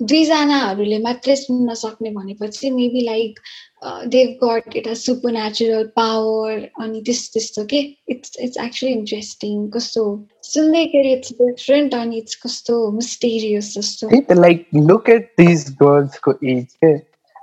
दुईजनाहरूले 0.00 0.98
मात्रै 1.04 1.34
सुन्न 1.36 1.74
सक्ने 1.78 2.10
भनेपछि 2.16 2.70
maybe 2.70 3.04
like 3.06 3.38
they 4.14 4.28
गट 4.42 4.76
एउटा 4.76 4.94
super 5.00 5.32
natural 5.36 5.86
power 5.96 6.54
अनि 6.84 7.00
त्यस्तो 7.06 7.38
त्यस्तो 7.38 7.64
के 7.72 7.80
इट्स 8.14 8.36
इट्स 8.46 8.60
एक्चुली 8.64 8.92
इन्ट्रेस्टिङ 8.92 9.66
कस्तो 9.76 10.04
सुन्दैखेरि 10.50 11.12
इट्स 11.12 11.32
डिफरेन्ट 11.40 11.94
अनि 11.94 12.18
इट्स 12.18 12.40
कस्तो 12.46 12.80
मिस्टेरियस 13.00 13.74
जस्तो 13.74 14.40
like 14.40 14.66
look 14.90 15.10
at 15.16 15.32
this 15.40 15.68
गर्ल्सको 15.82 16.38
as 16.54 16.66
के 16.84 16.96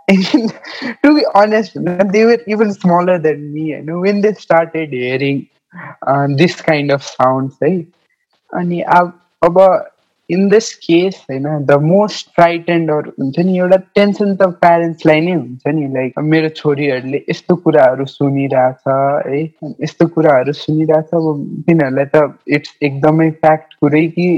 to 0.07 1.15
be 1.15 1.25
honest, 1.33 1.77
they 2.11 2.25
were 2.25 2.39
even 2.47 2.73
smaller 2.73 3.17
than 3.17 3.53
me. 3.53 3.69
You 3.69 3.81
know, 3.81 4.01
when 4.01 4.21
they 4.21 4.33
started 4.33 4.89
hearing 4.89 5.49
uh, 6.07 6.27
this 6.29 6.61
kind 6.61 6.91
of 6.91 7.03
sounds, 7.03 7.55
right? 7.61 7.87
अनि 8.53 8.81
अब 8.81 9.13
in 10.30 10.48
this 10.48 10.74
case 10.74 11.26
होइन 11.30 11.64
the 11.66 11.72
most 11.82 12.28
frightened 12.34 12.90
हुन्छ 12.90 13.38
नि 13.38 13.58
एउटा 13.58 13.76
tension 13.76 14.36
त 14.36 14.42
प्यारेन्ट्सलाई 14.42 15.20
नै 15.20 15.32
हुन्छ 15.32 15.74
नि 15.74 15.88
लाइक 15.94 16.18
मेरो 16.18 16.48
छोरीहरूले 16.48 17.22
यस्तो 17.30 17.56
कुराहरू 17.56 18.04
सुनिरहेछ 18.04 18.88
है 19.26 19.42
यस्तो 19.82 20.06
कुराहरू 20.06 20.52
सुनिरहेछ 20.52 21.14
अब 21.14 21.62
तिनीहरूलाई 21.66 22.04
त 22.04 22.38
इट्स 22.48 22.76
एकदमै 22.82 23.30
फ्याक्ट 23.30 23.74
कुरै 23.74 24.06
कि 24.06 24.28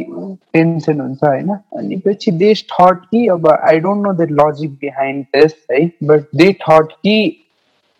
टेन्सन 0.53 1.01
हुन्छ 1.01 1.25
होइन 1.25 1.49
अनि 1.51 1.97
पछि 1.97 2.31
दे 2.31 2.55
थट 2.55 3.05
कि 3.11 3.27
अब 3.27 3.49
I 3.49 3.81
don't 3.81 4.07
know 4.07 4.13
the 4.13 4.29
logic 4.31 4.71
behind 4.71 5.25
this 5.37 5.55
है 5.73 5.87
बट 6.05 6.21
दे 6.35 6.53
थट 6.53 6.93
कि 6.93 7.39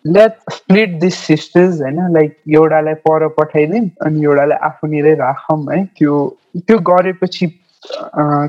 लेट 0.05 0.37
स्प्लिट 0.51 0.89
दिस 0.89 1.15
सिस्टर्स 1.15 1.81
होइन 1.81 2.13
लाइक 2.13 2.37
एउटालाई 2.49 2.93
पर 2.93 3.27
पठाइदिउँ 3.27 3.89
अनि 4.01 4.23
एउटालाई 4.23 4.57
आफूनिरै 4.61 5.13
राखौँ 5.15 5.75
है? 5.75 5.83
त्यो 5.97 6.37
त्यो 6.57 6.77
गरेपछि 6.77 7.47
uh, 8.13 8.47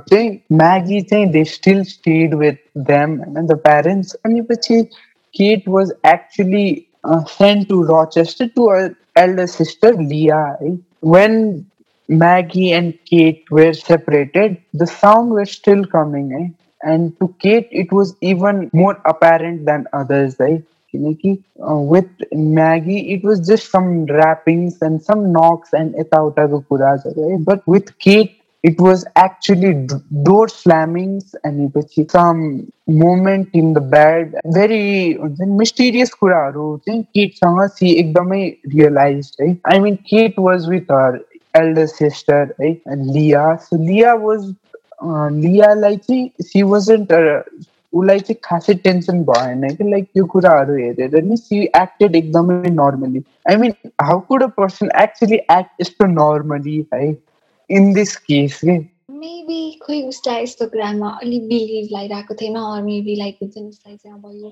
Maggie 0.51 1.03
they, 1.03 1.27
they 1.27 1.45
still 1.45 1.85
stayed 1.85 2.35
with 2.35 2.59
them 2.75 3.21
and 3.21 3.49
the 3.49 3.57
parents. 3.57 4.17
And 4.25 4.37
you 4.37 4.45
could 4.45 4.65
see 4.65 4.91
Kate 5.33 5.67
was 5.67 5.93
actually 6.05 6.89
uh, 7.03 7.25
sent 7.25 7.69
to 7.69 7.83
Rochester 7.83 8.49
to 8.49 8.69
her 8.69 8.97
elder 9.17 9.47
sister 9.47 9.93
Leah. 9.93 10.57
When 11.01 11.71
Maggie 12.09 12.73
and 12.73 12.99
Kate 13.05 13.45
were 13.51 13.73
separated, 13.73 14.63
the 14.73 14.87
sound 14.87 15.31
was 15.31 15.51
still 15.51 15.85
coming. 15.85 16.33
Eh? 16.33 16.89
And 16.89 17.19
to 17.19 17.35
Kate, 17.41 17.69
it 17.71 17.93
was 17.93 18.15
even 18.21 18.71
more 18.73 19.01
apparent 19.05 19.65
than 19.67 19.87
others. 19.93 20.39
Eh? 20.41 20.59
with 20.97 22.09
Maggie, 22.33 23.13
it 23.13 23.25
was 23.25 23.47
just 23.47 23.71
some 23.71 24.07
rappings 24.07 24.81
and 24.81 25.03
some 25.03 25.33
knocks 25.33 25.73
and 25.73 25.95
eta 25.97 26.23
uta 26.25 27.39
But 27.41 27.67
with 27.67 27.99
Kate, 27.99 28.41
it 28.64 28.80
was 28.80 29.06
actually 29.16 29.88
door 30.24 30.48
slammings 30.50 31.36
अनि 31.46 32.10
some 32.10 32.72
moment 32.88 33.50
in 33.54 33.74
the 33.74 33.82
bed 33.82 34.36
very 34.46 35.18
mysterious 35.62 36.14
कुराहरू 36.14 36.66
चाहिँ 36.86 37.04
किटसँग 37.16 37.62
सी 37.76 37.94
एकदमै 38.00 38.42
realized 38.76 39.36
है 39.42 39.58
I 39.66 39.80
mean 39.80 39.98
Kate 40.10 40.38
was 40.38 40.68
with 40.68 40.90
her 40.90 41.22
elder 41.54 41.88
sister 41.88 42.42
है 42.60 42.76
Leah 42.88 43.60
so 43.60 43.78
Leah 43.78 44.16
was 44.18 44.54
लियालाई 45.02 45.98
चाहिँ 45.98 46.30
सी 46.42 46.62
wasn't 46.64 47.12
उसलाई 47.94 48.20
चाहिँ 48.20 48.40
खासै 48.44 48.74
टेन्सन 48.84 49.24
भएन 49.24 49.68
कि 49.76 49.90
लाइक 49.92 50.06
त्यो 50.14 50.26
कुराहरू 50.34 50.76
हेरेर 50.76 51.24
नि 51.24 51.38
सी 51.38 51.64
एक्टेड 51.76 52.16
एकदमै 52.16 52.70
normally 52.70 53.24
I 53.50 53.56
mean 53.58 53.74
how 54.02 54.20
could 54.28 54.44
a 54.44 54.48
person 54.58 54.90
actually 55.04 55.36
act 55.36 55.82
यस्तो 55.82 56.06
नर्मली 56.08 56.86
है 56.94 57.12
इन 57.71 57.93
दिस 57.93 58.17
केस 58.17 58.61
के 58.65 58.79
मेबी 59.15 59.61
खोइ 59.83 60.03
उसलाई 60.09 60.43
यस्तो 60.43 60.67
कुरामा 60.67 61.09
अलिक 61.23 61.49
बिलिभ 61.49 61.89
लागिरहेको 61.93 62.35
थिएन 62.41 62.59
मेबी 62.85 63.15
लाइक 63.17 63.39
हुन्छ 63.43 63.57
नि 63.59 63.69
उसलाई 63.69 63.97
चाहिँ 63.97 64.17
अब 64.19 64.31
यो 64.43 64.51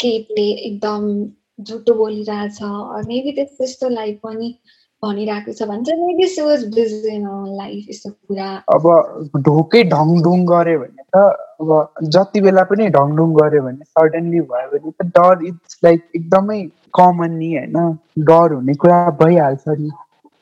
केटले 0.00 0.46
एकदम 0.68 1.02
झुटो 1.64 1.94
बोलिरहेछ 1.94 2.58
मेबी 3.08 3.32
त्यस्तो 3.32 3.56
त्यस्तो 3.56 3.88
लाइफ 3.88 4.18
पनि 4.24 4.48
भनिरहेको 5.02 5.52
छ 5.52 5.68
भने 5.68 5.84
चाहिँ 5.84 6.06
maybe 6.06 6.26
she 6.28 6.42
was 6.42 6.64
busy 6.74 7.14
in 7.14 7.26
life 7.56 7.86
यस्तो 7.90 8.10
कुरा। 8.10 8.48
अब 8.74 8.84
ढोकै 9.48 9.82
ढङढुङ 9.94 10.44
गऱ्यो 10.46 10.78
भने 10.78 11.02
त 11.14 11.24
अब 11.60 12.08
जति 12.16 12.40
बेला 12.40 12.62
पनि 12.70 12.88
ढङढुङ 12.98 13.34
गऱ्यो 13.40 13.62
भने 13.62 13.84
सडनली 13.84 14.40
भयो 14.52 14.68
भने 14.72 14.90
त 14.90 15.06
डर 15.18 15.44
इट्स 15.46 15.78
लाइक 15.84 16.00
एकदमै 16.16 16.60
कमन 16.98 17.32
नि 17.38 17.50
होइन? 17.56 17.76
डर 18.30 18.52
हुने 18.54 18.74
कुरा 18.84 18.98
भइहाल्छ 19.20 19.64
नि। 19.68 19.90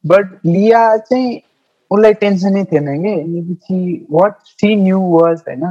बट 0.04 0.38
लिया 0.46 0.82
चाहिँ 0.96 1.40
उसलाई 1.91 2.13
टेन्सनै 2.23 2.63
थिएन 2.71 2.88
कि 3.03 3.57
सी 3.63 4.07
वाट 4.12 4.36
सी 4.55 4.75
न्यू 4.75 4.99
वाज 5.12 5.43
होइन 5.47 5.63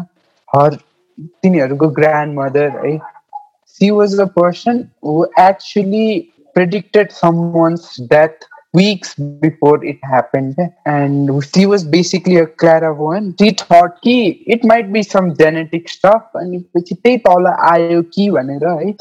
हर 0.49 0.79
तिनीहरूको 1.43 1.89
ग्रान्ड 2.01 2.39
मदर 2.39 2.71
है 2.85 2.97
she 3.77 3.91
was 3.91 4.21
a 4.21 4.25
person 4.41 4.89
who 5.07 5.25
actually 5.41 6.09
predicted 6.57 7.12
someone's 7.12 7.97
death 8.12 8.45
weeks 8.73 9.15
before 9.15 9.85
it 9.85 9.99
happened 10.03 10.57
and 10.85 11.31
she 11.45 11.65
was 11.67 11.85
basically 11.85 12.37
a 12.37 12.47
clairvoyant 12.62 13.43
she 13.43 13.51
thought 13.62 14.01
ki 14.07 14.15
it 14.55 14.65
might 14.71 14.89
be 14.97 15.03
some 15.03 15.29
genetic 15.37 15.89
stuff 15.89 16.25
and 16.35 16.65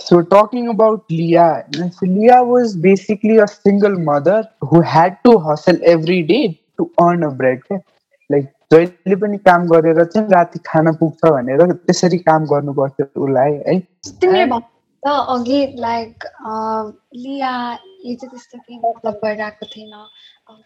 so 0.09 0.21
talking 0.35 0.67
about 0.75 1.15
leah 1.17 1.65
so 1.97 2.11
leah 2.17 2.41
was 2.51 2.75
basically 2.87 3.37
a 3.37 3.47
single 3.47 3.97
mother 4.11 4.37
who 4.61 4.81
had 4.95 5.17
to 5.25 5.37
hustle 5.39 5.81
every 5.95 6.21
day 6.33 6.45
to 6.80 6.88
earn 7.06 7.28
a 7.28 7.30
bread 7.42 7.68
like 8.30 8.48
जहिले 8.72 9.16
पनि 9.20 9.38
काम 9.46 9.66
गरेर 9.68 10.04
चाहिँ 10.04 10.28
राति 10.30 10.58
खान 10.66 10.92
पुग्छ 10.98 11.30
भनेर 11.36 11.72
त्यसरी 11.72 12.18
काम 12.26 12.44
गर्नुपर्थ्यो 12.50 13.06
उसलाई 13.22 13.52
है? 13.66 13.74
अघि 15.02 15.60
लाइक 15.80 16.24
लिया 17.16 17.52
यो 18.04 18.14
चाहिँ 18.14 18.30
त्यस्तो 18.30 18.58
केही 18.58 18.78
मतलब 18.84 19.14
गरिरहेको 19.24 19.66
थिएन। 19.72 19.94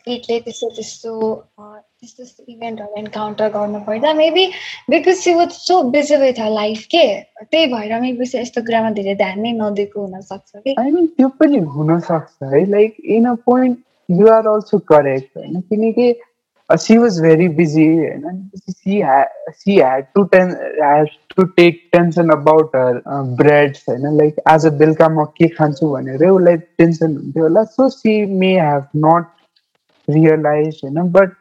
केटले 0.05 0.39
त्यस्तो 0.41 0.69
त्यस्तो 0.77 1.13
त्यस्तो 1.55 2.23
त्यस्तो 2.25 2.53
इभेन्टहरू 2.53 2.99
एन्काउन्टर 2.99 3.49
गर्नु 3.57 3.81
पर्दा 3.87 4.13
maybe 4.21 4.45
because 4.91 5.17
she 5.23 5.35
was 5.35 5.51
so 5.53 5.83
busy 5.97 6.17
with 6.25 6.41
her 6.41 6.51
life 6.51 6.85
के? 6.95 7.07
त्यही 7.51 7.67
भएर 7.73 8.01
मेबी 8.01 8.25
यस्तो 8.35 8.63
कुरामा 8.69 8.91
धेरै 9.01 9.15
ध्यान 9.25 9.41
नै 9.41 9.53
नदिएको 9.63 10.07
हुनसक्छ 10.07 10.51
कि? 10.57 10.75
आई 10.79 10.91
मिन 10.91 11.07
त्यो 11.17 11.29
पनि 11.41 11.59
हुनसक्छ 11.79 12.53
है? 12.53 12.65
Like 12.71 12.97
in 13.17 13.25
a 13.25 13.35
point 13.49 13.79
you're 14.09 14.47
also 14.47 14.79
correct 14.79 15.37
होइन 15.37 15.61
किनकि 15.61 16.15
सी 16.71 16.97
वाज 16.99 17.21
भेरी 17.21 17.49
बिजी 17.49 17.87
होइन 17.99 18.51
she 18.57 19.03
she 19.51 19.77
had 19.77 20.05
to 20.15 20.23
ten 20.25 20.51
had 20.51 21.09
to 21.37 21.43
take 21.43 21.81
tension 21.93 22.29
about 22.29 22.77
her 22.77 23.01
breads 23.37 23.85
होइन 23.89 24.17
लाइक 24.17 24.37
आज 24.47 24.67
बेलुका 24.67 25.09
म 25.09 25.25
के 25.25 25.49
खान्छु 25.49 25.91
भनेर 25.93 26.29
उसलाई 26.29 26.57
टेन्सन 26.57 27.17
हुन्थ्यो 27.17 27.43
होला 27.43 27.65
so 27.65 27.89
she 27.89 28.25
may 28.27 28.53
have 28.61 28.87
not 28.97 29.27
realise 30.09 30.81
होइन 30.85 31.11
but 31.13 31.33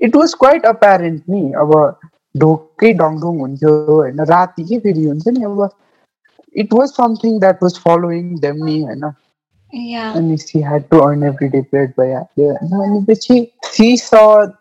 it 0.00 0.16
was 0.16 0.34
quite 0.34 0.66
apparent 0.66 1.22
नि 1.28 1.52
अब 1.52 1.74
ढोकै 2.36 2.92
डङढुङ 2.92 3.38
हुन्थ्यो 3.38 3.70
होइन 3.86 4.20
राति 4.24 4.64
के 4.64 4.78
फेरि 4.78 5.04
हुन्छ 5.04 5.28
नि। 5.28 5.44
अब 5.44 5.68
it 6.54 6.72
was 6.74 6.88
something 6.88 7.40
that 7.40 7.62
was 7.62 7.78
following 7.78 8.34
them 8.40 8.64
नि 8.64 8.82
होइन 8.82 9.10
अनि 9.72 10.36
she 10.36 10.60
had 10.60 10.82
to 10.90 10.98
earn 10.98 11.22
every 11.24 11.48
day 11.48 11.60
paid 11.62 11.92
भइहाल्यो 12.00 12.48
होइन 12.52 12.82
अनि 12.82 13.04
पछि 13.04 13.52
सी 13.64 13.96
स 13.96 14.10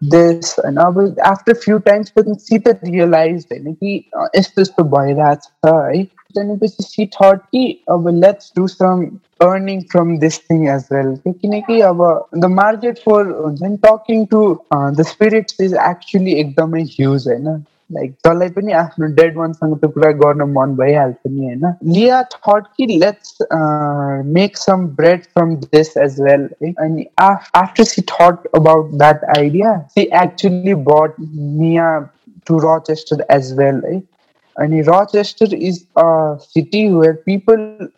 दिस 0.04 0.56
होइन 0.60 0.76
अब 0.76 1.00
आफ्टर 1.26 1.54
फ्यु 1.54 1.78
टाइम्स 1.80 2.10
पनि 2.10 2.36
सी 2.40 2.60
त 2.60 2.78
रियलाइज 2.84 3.46
होइन 3.52 3.74
कि 3.74 3.96
यस्तो 4.36 4.62
यस्तो 4.62 4.84
भइरहेछ 4.84 5.50
है 5.66 6.04
त्यहाँपछि 6.34 6.84
सी 6.84 7.06
थट 7.06 7.40
कि 7.52 7.84
अब 7.90 8.08
let's 8.08 8.52
do 8.56 8.68
some 8.68 9.06
earning 9.42 9.82
from 9.82 10.18
this 10.18 10.40
thing 10.40 10.68
as 10.70 10.88
well 10.92 11.16
किनकि 11.28 11.80
अब 11.82 12.04
द 12.36 12.46
मार्केट 12.46 13.00
फर 13.00 13.32
हुन्छ 13.42 13.62
नि 13.62 13.78
talking 13.78 14.26
to 14.26 14.44
the 14.74 15.04
spirits 15.08 15.62
is 15.62 15.74
actually 15.74 16.34
एकदमै 16.34 16.84
ह्युज 16.84 17.28
होइन 17.28 17.64
लाइक 17.91 18.11
जसलाई 18.11 18.49
पनि 18.49 18.73
आफ्नो 18.73 19.07
डेड 19.17 19.37
वानसँग 19.37 19.77
त्यो 19.77 19.89
कुरा 19.91 20.11
गर्न 20.21 20.43
मन 20.53 20.75
भइहाल्छ 20.77 21.17
नि 21.27 21.45
होइन 21.45 21.75
लिया 21.93 22.23
थट 22.33 22.67
कि 22.77 22.87
let's 22.87 23.37
make 24.37 24.57
some 24.57 24.87
bread 24.97 25.25
from 25.25 25.55
this 25.67 25.97
as 25.97 26.21
well 26.21 26.49
है 26.63 26.73
अनि 26.79 27.07
after 27.21 27.85
she 27.85 28.03
thought 28.11 28.47
about 28.55 28.91
that 28.95 29.25
idea 29.37 29.77
she 29.95 30.09
actually 30.23 30.75
but 30.91 31.21
मिया 31.61 31.89
टु 32.47 32.59
रचेस्टर 32.65 33.25
एज 33.31 33.53
वेल 33.59 33.83
है 33.87 34.01
अनि 34.57 34.81
Rochester 34.89 35.55
is 35.55 35.85
a 35.99 36.09
city 36.43 36.89
where 36.89 37.13
people 37.27 37.89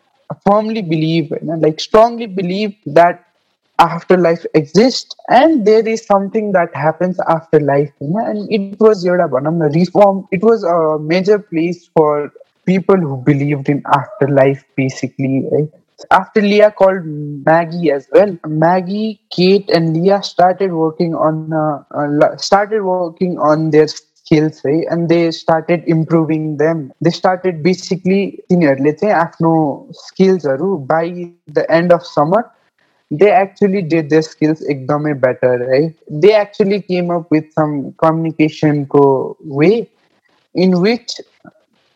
firmly 0.45 0.81
believe 0.81 1.33
like 1.43 1.79
strongly 1.79 2.27
believe 2.27 2.75
that 2.85 3.25
afterlife 3.78 4.44
exists 4.54 5.14
and 5.28 5.66
there 5.66 5.86
is 5.86 6.04
something 6.04 6.52
that 6.52 6.74
happens 6.74 7.18
after 7.28 7.58
life 7.58 7.92
and 8.00 8.50
it 8.50 8.78
was 8.80 9.02
a 9.62 9.68
reform 9.68 10.26
it 10.30 10.42
was 10.42 10.62
a 10.62 10.98
major 11.00 11.38
place 11.38 11.88
for 11.94 12.32
people 12.66 12.96
who 12.96 13.16
believed 13.16 13.68
in 13.68 13.82
afterlife 13.92 14.64
basically 14.76 15.44
right? 15.50 15.68
after 16.12 16.40
leah 16.40 16.70
called 16.70 17.04
maggie 17.04 17.90
as 17.90 18.06
well 18.12 18.36
maggie 18.46 19.20
kate 19.30 19.68
and 19.70 19.96
leah 19.96 20.22
started 20.22 20.72
working 20.72 21.14
on 21.14 21.52
uh, 21.52 21.82
uh, 21.90 22.36
started 22.36 22.82
working 22.82 23.38
on 23.38 23.70
their 23.70 23.88
skills 23.88 24.60
right? 24.64 24.86
and 24.88 25.08
they 25.08 25.30
started 25.32 25.82
improving 25.86 26.56
them 26.58 26.92
they 27.00 27.10
started 27.10 27.62
basically 27.62 28.40
say 28.98 29.10
after 29.10 29.88
skills 29.92 30.46
by 30.78 31.08
the 31.46 31.68
end 31.70 31.92
of 31.92 32.06
summer 32.06 32.48
they 33.20 33.30
actually 33.30 33.82
did 33.82 34.10
their 34.10 34.22
skills 34.22 34.60
ekdame 34.72 35.10
better 35.20 35.52
right? 35.70 35.94
They 36.10 36.34
actually 36.34 36.82
came 36.82 37.10
up 37.10 37.30
with 37.30 37.52
some 37.52 37.92
communication 38.04 38.86
co 38.86 39.36
way 39.40 39.88
in 40.54 40.80
which 40.80 41.10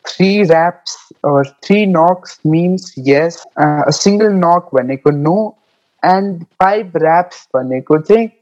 three 0.08 0.44
raps 0.44 0.96
or 1.22 1.44
three 1.64 1.86
knocks 1.86 2.38
means 2.44 2.92
yes 2.96 3.46
uh, 3.56 3.82
a 3.86 3.92
single 3.92 4.32
knock 4.32 4.72
means 4.72 5.12
no 5.12 5.56
and 6.02 6.46
five 6.58 6.94
raps 6.94 7.46
means 7.52 7.98
thing 8.06 8.32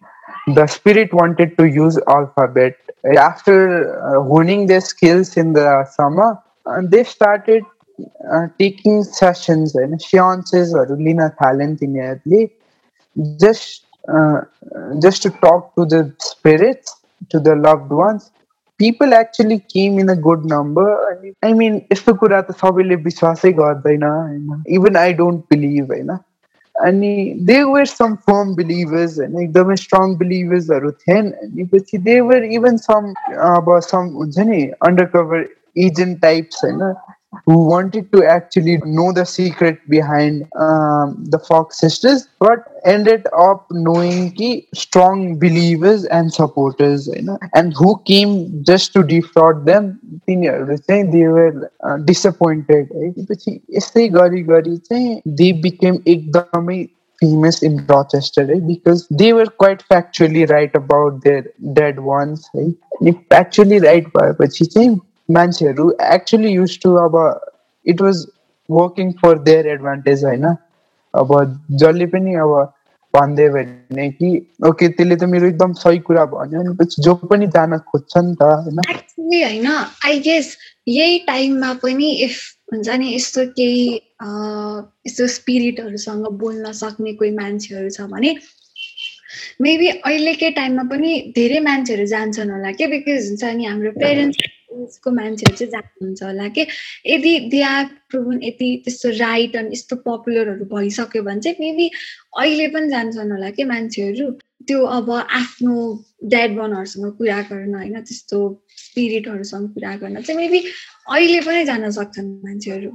the 0.55 0.67
spirit 0.67 1.13
wanted 1.13 1.57
to 1.59 1.67
use 1.69 1.99
alphabet. 2.09 2.75
After 3.19 3.57
uh, 4.01 4.23
honing 4.23 4.67
their 4.67 4.81
skills 4.81 5.37
in 5.37 5.53
the 5.55 5.85
summer 5.85 6.39
uh, 6.67 6.83
they 6.85 7.05
started 7.05 7.63
uh, 8.33 8.49
taking 8.59 9.05
sessions 9.05 9.75
and 9.75 10.01
seances 10.01 10.75
or 10.75 10.87
lina 10.97 11.35
talent 11.41 11.83
in 11.83 11.97
just 13.40 13.86
uh, 14.08 14.42
just 15.00 15.22
to 15.24 15.30
talk 15.46 15.74
to 15.76 15.86
the 15.86 16.02
spirits 16.20 16.96
to 17.30 17.40
the 17.40 17.56
loved 17.56 17.92
ones 17.92 18.32
people 18.80 19.14
actually 19.14 19.60
came 19.74 20.00
in 20.00 20.10
a 20.10 20.16
good 20.16 20.44
number 20.46 20.88
i 21.44 21.54
mean 21.54 21.80
यस्तो 21.94 22.14
कुरा 22.24 22.42
त 22.42 22.58
सबैले 22.64 22.96
विश्वासै 23.08 23.52
गर्दैन 23.62 24.04
होइन 24.04 24.64
even 24.78 24.96
I 25.04 25.14
don't 25.22 25.44
believe 25.54 25.92
होइन 25.92 26.18
अनि 26.76 27.14
दे 27.50 27.62
वर 27.64 27.86
सम 27.86 28.16
firm 28.28 28.54
believers 28.56 29.18
होइन 29.20 29.40
एकदमै 29.42 29.76
स्ट्रङ 29.84 30.16
बिलिभर्सहरू 30.22 30.92
थिएन 31.06 31.32
अनि 31.46 31.64
पछि 31.74 31.98
दे 32.10 32.20
वर 32.30 32.44
इभन 32.60 32.78
सम 32.86 33.14
अब 33.50 33.72
सम 33.90 34.08
हुन्छ 34.20 34.48
नि 34.52 34.62
अन्डर 34.90 35.06
कभर 35.16 35.48
एजेन्ट 35.88 36.22
टाइप्स 36.22 36.64
होइन 36.66 36.82
who 37.46 37.66
wanted 37.68 38.12
to 38.12 38.24
actually 38.26 38.78
know 38.86 39.12
the 39.14 39.26
secret 39.26 39.80
behind 39.90 40.44
um, 40.60 41.24
the 41.30 41.40
Fox 41.40 41.80
sisters, 41.80 42.28
but 42.40 42.60
ended 42.86 43.26
up 43.38 43.68
knowing 43.72 44.36
the 44.36 44.68
strong 44.74 45.40
believers 45.40 46.04
and 46.06 46.34
supporters, 46.34 47.08
you 47.08 47.22
know, 47.22 47.40
and 47.54 47.74
who 47.74 48.02
came 48.06 48.64
just 48.64 48.94
to 48.94 49.04
defraud 49.04 49.66
them. 49.66 50.00
They 50.28 50.36
were 50.36 51.72
uh, 51.84 51.98
disappointed. 51.98 52.90
They 55.26 55.52
became 55.52 56.00
एकदमै 56.04 56.90
famous 57.22 57.62
in 57.62 57.86
Rochester 57.86 58.46
right? 58.48 58.66
because 58.66 59.08
they 59.12 59.32
were 59.32 59.46
quite 59.46 59.84
factually 59.88 60.50
right 60.50 60.74
about 60.76 61.24
their 61.24 61.46
dead 61.74 62.00
ones 62.00 62.50
right? 62.56 62.74
if 63.02 63.16
factually 63.30 63.80
right 63.80 64.12
भएपछि 64.14 64.66
चाहिँ 64.66 65.00
मान्छेहरू 65.29 65.91
actually 66.13 66.51
use 66.51 66.79
to 66.83 66.95
अब 66.97 67.19
it 67.87 68.01
was 68.01 68.27
working 68.69 69.13
for 69.13 69.39
their 69.39 69.67
advantage 69.67 70.25
होइन? 70.25 70.47
अब 71.15 71.35
जसले 71.71 72.07
पनि 72.07 72.35
अब 72.35 72.55
भनिदियो 73.15 73.51
भने 73.53 74.09
कि 74.11 74.31
ओके 74.69 74.89
त्यसले 74.89 75.17
त 75.17 75.25
मेरो 75.25 75.47
एकदम 75.47 75.73
सही 75.73 75.99
कुरा 75.99 76.25
भन्यो 76.25 76.61
अनि 76.61 76.75
पछि 76.77 77.03
जो 77.03 77.15
पनि 77.15 77.47
जान 77.47 77.79
खोज्छ 77.79 78.17
नि 78.17 78.35
त 78.35 78.43
होइन? 78.43 78.81
होइन 79.19 79.67
आई 79.67 80.19
गेस 80.19 80.57
यही 80.89 81.19
टाइममा 81.19 81.73
पनि 81.75 82.11
इफ 82.25 82.37
हुन्छ 82.73 82.89
नि 82.89 83.15
यस्तो 83.15 83.47
केही 83.53 83.87
यस्तो 85.07 85.27
स्पिरिटहरूसँग 85.27 86.27
बोल्न 86.39 86.73
सक्ने 86.73 87.13
कोही 87.13 87.31
मान्छेहरू 87.31 87.91
छ 87.91 88.11
भने 88.11 88.35
मेबी 89.61 89.89
अहिलेकै 89.89 90.51
टाइममा 90.51 90.83
पनि 90.83 91.33
धेरै 91.37 91.61
मान्छेहरू 91.61 92.07
जान्छन् 92.07 92.51
होला 92.51 92.73
क्या 92.73 92.89
बिकज 92.89 93.29
हुन्छ 93.29 93.57
नि 93.57 93.65
हाम्रो 93.65 93.93
पेरेन्ट्स 94.01 94.56
एजको 94.83 95.11
मान्छेहरू 95.11 95.57
चाहिँ 95.57 95.71
जानुहुन्छ 95.73 96.23
होला 96.23 96.49
कि? 96.49 96.67
यदि 97.07 97.39
दे 97.51 97.63
आर 97.63 97.85
प्रुभन 98.11 98.41
यति 98.43 98.69
त्यस्तो 98.85 99.09
राइट 99.19 99.57
अनि 99.57 99.73
यस्तो 99.73 99.97
पपुलरहरू 99.97 100.65
भइसक्यो 100.75 101.23
भने 101.23 101.41
चाहिँ 101.41 101.57
मेबी 101.61 101.91
अहिले 102.39 102.69
पनि 102.69 102.89
जान्छन् 102.89 103.33
होला 103.33 103.51
कि 103.51 103.65
मान्छेहरू? 103.65 104.31
त्यो 104.67 104.85
अब 104.85 105.11
आफ्नो 105.11 105.75
ड्याड 106.25 106.57
बनहरूसँग 106.57 107.13
कुरा 107.19 107.41
गर्न 107.41 107.75
होइन 107.75 108.01
त्यस्तो 108.01 108.39
स्पिरिटहरूसँग 108.77 109.69
कुरा 109.75 109.97
गर्न 109.97 110.23
चाहिँ 110.23 110.41
मेबी 110.41 110.61
अहिले 111.09 111.41
पनि 111.41 111.65
जान 111.65 111.91
सक्छन् 111.91 112.31
मान्छेहरू। 112.45 112.91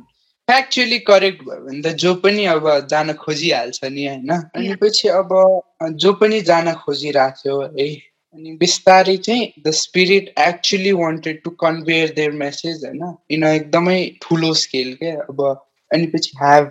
एक्चुली 0.47 0.99
करेक्ट 0.99 1.43
भयो 1.43 1.65
भने 1.65 1.81
त 1.81 1.95
जो 1.95 2.13
पनि 2.15 2.45
अब 2.45 2.87
जान 2.89 3.13
खोजिहाल्छ 3.13 3.83
नि 3.83 4.07
होइन? 4.07 4.31
अनि 4.55 4.75
पछि 4.75 5.07
अब 5.07 5.29
जो 5.95 6.13
पनि 6.13 6.41
जान 6.41 6.73
खोजिरहेको 6.73 7.39
थियो 7.41 7.61
है 7.61 8.10
अनि 8.34 8.52
बिस्तारै 8.60 9.16
चाहिँ 9.26 9.46
the 9.66 9.70
spirit 9.80 10.32
actually 10.38 10.92
wanted 11.00 11.42
to 11.44 11.50
कन्भेयर 11.64 12.12
there 12.16 12.32
message 12.42 12.84
होइन 12.84 13.14
इन 13.36 13.44
एकदमै 13.52 13.98
ठुलो 14.22 14.52
स्केल 14.62 14.94
क्या 15.02 15.14
अब 15.28 15.42
अनि 15.90 16.06
पछि 16.14 16.38
have 16.42 16.70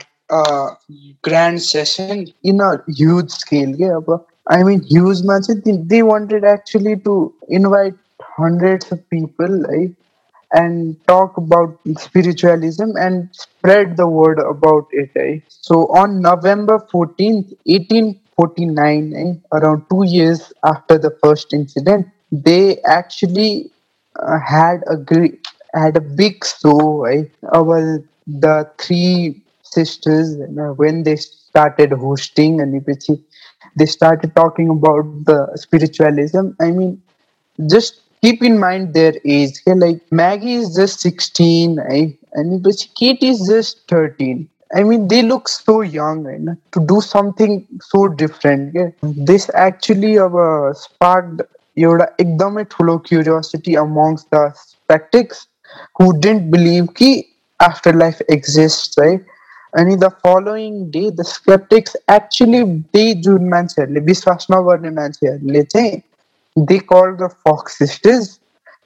grand 1.29 1.59
session 1.67 2.25
in 2.51 2.59
a 2.59 2.71
huge 2.89 3.29
scale 3.39 3.73
के 3.81 3.89
अब 3.97 4.13
आई 4.53 4.63
मिन 4.63 4.81
ह्युजमा 4.91 5.39
चाहिँ 5.39 5.77
they 5.93 6.01
wanted 6.13 6.45
actually 6.53 6.95
to 7.09 7.19
invite 7.59 7.95
hundreds 8.39 8.93
of 8.93 8.99
people 9.11 9.63
है 9.71 9.85
and 10.51 10.95
talk 11.07 11.37
about 11.37 11.77
spiritualism 11.97 12.95
and 12.95 13.29
spread 13.33 13.97
the 13.97 14.07
word 14.07 14.39
about 14.39 14.87
it. 14.91 15.09
Eh? 15.15 15.39
So 15.49 15.87
on 15.87 16.21
November 16.21 16.79
14th, 16.93 17.53
18 17.67 18.19
49, 18.40 19.12
eh, 19.14 19.34
around 19.52 19.84
two 19.90 20.04
years 20.04 20.52
after 20.64 20.96
the 20.96 21.10
first 21.22 21.52
incident, 21.52 22.06
they 22.32 22.80
actually 22.82 23.70
uh, 24.18 24.38
had 24.38 24.82
a 24.86 24.96
great, 24.96 25.46
had 25.74 25.96
a 25.96 26.00
big 26.00 26.42
show. 26.44 27.04
Eh, 27.04 27.24
our 27.52 28.02
the 28.26 28.70
three 28.78 29.42
sisters 29.62 30.36
when 30.76 31.02
they 31.02 31.16
started 31.16 31.92
hosting 31.92 32.60
and 32.60 32.82
they 33.76 33.86
started 33.86 34.34
talking 34.34 34.70
about 34.70 35.04
the 35.26 35.40
spiritualism. 35.56 36.50
I 36.60 36.70
mean, 36.70 37.02
just 37.68 38.00
keep 38.22 38.42
in 38.42 38.58
mind 38.58 38.94
their 38.94 39.14
age. 39.24 39.60
Okay? 39.60 39.78
Like 39.78 40.00
Maggie 40.10 40.54
is 40.54 40.74
just 40.74 41.00
16, 41.00 41.78
eh, 41.90 42.06
and 42.32 42.66
Kate 42.96 43.22
is 43.22 43.46
just 43.46 43.86
13 43.88 44.48
I 44.71 44.83
mean, 44.83 45.07
they 45.07 45.21
look 45.21 45.47
so 45.47 45.81
young 45.81 46.23
right? 46.23 46.57
to 46.73 46.85
do 46.85 46.99
something 47.01 47.67
so 47.81 48.07
different. 48.07 48.73
Yeah? 48.73 48.89
This 49.01 49.49
actually 49.53 50.17
uh, 50.17 50.73
sparked 50.73 51.43
एउटा 51.77 52.05
एकदमै 52.21 52.63
ठुलो 52.71 52.97
curiosity 53.07 53.75
amongst 53.83 54.25
the 54.33 54.51
स्पेक्टिक्स 54.57 55.47
who 55.99 56.11
didn't 56.25 56.43
believe 56.51 56.87
कि 56.97 57.09
after 57.59 57.95
life 57.95 58.21
exist 58.35 58.99
है 58.99 59.09
अनि 59.79 59.95
the 59.95 60.09
following 60.25 60.79
day 60.91 61.03
the 61.11 61.23
sceptics 61.31 61.97
actually 62.11 62.63
त्यही 62.93 63.13
जुन 63.27 63.49
मान्छेहरूले 63.49 64.05
विश्वास 64.05 64.47
नगर्ने 64.51 64.89
मान्छेहरूले 65.01 65.63
चाहिँ 65.75 66.01
दे 66.55 66.77
कल 66.93 67.15
द 67.21 67.29
फक्स 67.47 67.77
सिस्टर्स 67.77 68.29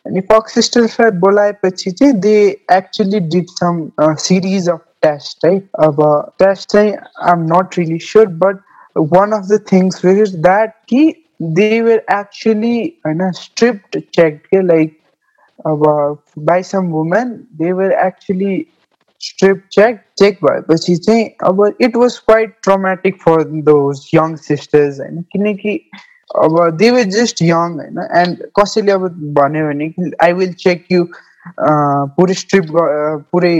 अनि 0.05 0.21
फक्स 0.31 0.53
सिस्टर्सलाई 0.53 1.11
बोलाएपछि 1.25 1.91
चाहिँ 1.91 2.13
दे 2.27 2.37
actually 2.77 3.19
did 3.35 3.55
some 3.59 3.89
series 4.27 4.69
of 4.69 4.85
test, 5.03 5.39
right? 5.43 5.67
About 5.75 6.37
testing, 6.39 6.97
I'm 7.19 7.45
not 7.45 7.77
really 7.77 7.99
sure, 7.99 8.27
but 8.27 8.59
one 8.93 9.33
of 9.33 9.47
the 9.47 9.59
things 9.59 10.03
is 10.03 10.41
that 10.41 10.75
he, 10.87 11.25
they 11.39 11.81
were 11.81 12.03
actually 12.07 12.97
you 13.05 13.13
know, 13.13 13.31
stripped 13.31 13.97
checked, 14.11 14.53
like 14.53 14.93
about 15.65 16.21
by 16.37 16.61
some 16.61 16.91
women, 16.91 17.47
they 17.57 17.73
were 17.73 17.93
actually 17.93 18.69
strip 19.19 19.69
checked, 19.69 20.17
checked 20.17 20.41
by, 20.41 20.61
but 20.61 20.83
she 20.83 20.95
saying 20.95 21.35
about 21.41 21.75
it 21.79 21.95
was 21.95 22.19
quite 22.19 22.61
traumatic 22.61 23.21
for 23.21 23.43
those 23.43 24.13
young 24.13 24.37
sisters 24.37 24.99
and 24.99 25.25
kineki. 25.35 25.81
अब 26.37 26.77
दे 26.77 26.89
were 26.91 27.03
just 27.09 27.41
young 27.41 27.71
होइन 27.79 27.99
end 28.17 28.41
कसैले 28.59 28.91
अब 28.91 29.05
भन्यो 29.37 29.65
भने 29.67 29.85
I 30.23 30.33
will 30.39 30.53
check 30.63 30.85
यु 30.91 31.05
पुरै 32.17 32.33
strip 32.41 32.67
पुरै 33.31 33.55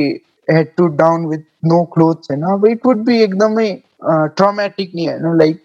head 0.51 0.75
to 0.77 0.87
down 0.97 1.27
with 1.27 1.45
no 1.65 1.83
clothes 1.95 2.31
होइन 2.31 2.43
अब 2.53 2.67
इट 2.67 2.87
वुड 2.87 3.05
बी 3.05 3.21
एकदमै 3.23 3.69
ट्रमेटिक 4.37 4.93
नि 4.95 5.07
होइन 5.07 5.37
लाइक 5.39 5.63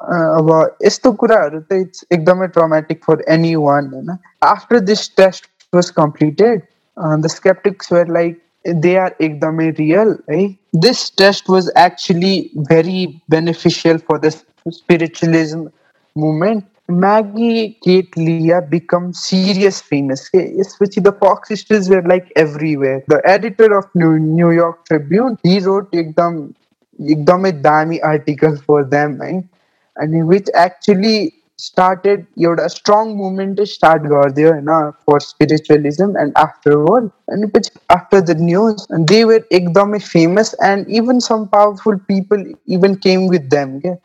अब 0.00 0.50
यस्तो 0.82 1.12
कुराहरू 1.22 1.60
त 1.60 1.78
इट्स 1.84 2.04
एकदमै 2.12 2.46
ट्रमेटिक 2.56 3.04
फर 3.04 3.24
एनी 3.28 3.54
वान 3.58 3.86
होइन 3.94 4.16
after 4.48 4.80
this 4.90 5.08
test 5.16 5.48
was 5.72 5.90
completed 5.96 6.62
the 6.96 7.26
sceptics 7.28 7.92
were 7.92 8.12
like 8.12 8.40
they 8.76 8.94
are 8.98 9.14
एकदमै 9.20 9.68
रियल 9.78 10.16
है 10.30 10.42
this 10.78 11.02
test 11.18 11.50
was 11.50 11.70
actually 11.78 12.34
very 12.70 13.06
beneficial 13.30 13.98
for 14.08 14.18
the 14.20 14.30
spiritualism 14.72 15.68
movement 16.16 16.64
Maggie, 16.88 17.78
Kate, 17.82 18.16
Leah 18.16 18.62
become 18.62 19.12
serious 19.12 19.80
famous. 19.80 20.30
Especially 20.32 21.02
the 21.02 21.12
Fox 21.12 21.48
sisters 21.48 21.88
were 21.88 22.02
like 22.02 22.32
everywhere. 22.34 23.04
The 23.08 23.20
editor 23.26 23.76
of 23.76 23.84
New, 23.94 24.18
New 24.18 24.50
York 24.52 24.86
Tribune, 24.86 25.38
he 25.42 25.60
wrote 25.60 25.90
ekdam, 25.92 26.54
ekdam 26.98 27.94
a 27.94 28.00
article 28.00 28.56
for 28.56 28.84
them 28.84 29.20
and, 29.20 29.46
and 29.96 30.26
which 30.26 30.48
actually 30.54 31.34
started 31.58 32.26
you 32.36 32.54
know, 32.54 32.64
a 32.64 32.70
strong 32.70 33.16
movement 33.16 33.58
start 33.68 34.02
there 34.34 34.60
na, 34.62 34.92
for 35.04 35.20
spiritualism 35.20 36.16
and 36.16 36.32
afterward 36.36 37.10
and 37.26 37.52
which 37.52 37.68
after 37.90 38.20
the 38.20 38.34
news 38.34 38.86
and 38.90 39.08
they 39.08 39.24
were 39.24 39.40
ekdam 39.52 40.00
famous 40.02 40.54
and 40.62 40.88
even 40.88 41.20
some 41.20 41.48
powerful 41.48 41.98
people 41.98 42.42
even 42.66 42.96
came 42.96 43.26
with 43.26 43.50
them. 43.50 43.80
Yeah? 43.84 43.96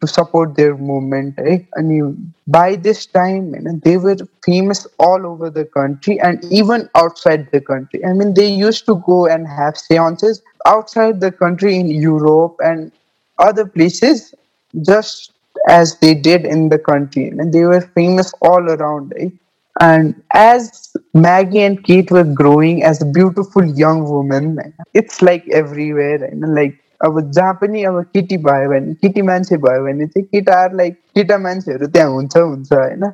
To 0.00 0.06
support 0.06 0.56
their 0.56 0.76
movement. 0.76 1.34
Right? 1.38 1.66
And 1.74 2.32
by 2.46 2.76
this 2.76 3.06
time, 3.06 3.54
you 3.54 3.60
know, 3.60 3.80
they 3.82 3.96
were 3.96 4.16
famous 4.44 4.86
all 4.98 5.26
over 5.26 5.50
the 5.50 5.64
country 5.64 6.20
and 6.20 6.44
even 6.50 6.88
outside 6.94 7.50
the 7.50 7.60
country. 7.60 8.04
I 8.04 8.12
mean, 8.12 8.34
they 8.34 8.48
used 8.48 8.86
to 8.86 9.02
go 9.06 9.26
and 9.26 9.46
have 9.46 9.76
seances 9.76 10.42
outside 10.66 11.20
the 11.20 11.32
country 11.32 11.76
in 11.76 11.88
Europe 11.88 12.56
and 12.60 12.92
other 13.38 13.66
places, 13.66 14.34
just 14.82 15.32
as 15.68 15.98
they 15.98 16.14
did 16.14 16.44
in 16.44 16.68
the 16.68 16.78
country. 16.78 17.28
And 17.28 17.52
they 17.52 17.64
were 17.64 17.80
famous 17.80 18.32
all 18.42 18.70
around. 18.70 19.12
Right? 19.16 19.32
And 19.80 20.22
as 20.32 20.96
Maggie 21.12 21.60
and 21.60 21.84
Kate 21.84 22.10
were 22.10 22.24
growing 22.24 22.82
as 22.82 23.04
beautiful 23.12 23.64
young 23.64 24.10
women, 24.10 24.74
it's 24.94 25.20
like 25.20 25.46
everywhere. 25.48 26.28
You 26.30 26.36
know, 26.36 26.48
like 26.48 26.78
अब 27.00 27.20
जहाँ 27.30 27.54
पनि 27.60 27.82
अब 27.84 28.02
केटी 28.14 28.36
भयो 28.44 28.68
भने 28.70 28.94
केटी 29.02 29.22
मान्छे 29.22 29.56
भयो 29.64 29.84
भने 29.84 30.06
चाहिँ 30.06 30.26
केटाहरूलाई 30.26 30.90
केटा 30.90 31.38
मान्छेहरू 31.38 31.86
त्यहाँ 31.86 32.10
हुन्छ 32.10 32.36
हुन्छ 32.36 32.72
होइन। 32.72 33.10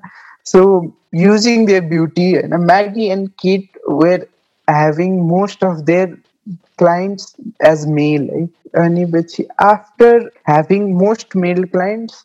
सो 0.47 0.61
युजिङ 1.15 1.67
देयर 1.67 1.83
ब्युटी 1.89 2.33
होइन 2.35 2.55
Maggie 2.65 3.07
and 3.11 3.29
Kate 3.39 3.79
were 3.93 4.27
having 4.69 5.21
most 5.29 5.65
of 5.65 5.77
their 5.87 6.17
clients 6.79 7.35
as 7.67 7.87
male 7.91 8.29
है 8.33 8.47
अनि 8.83 9.05
पछि 9.07 9.47
after 9.61 10.19
having 10.49 10.93
most 10.99 11.37
male 11.37 11.65
clients 11.73 12.23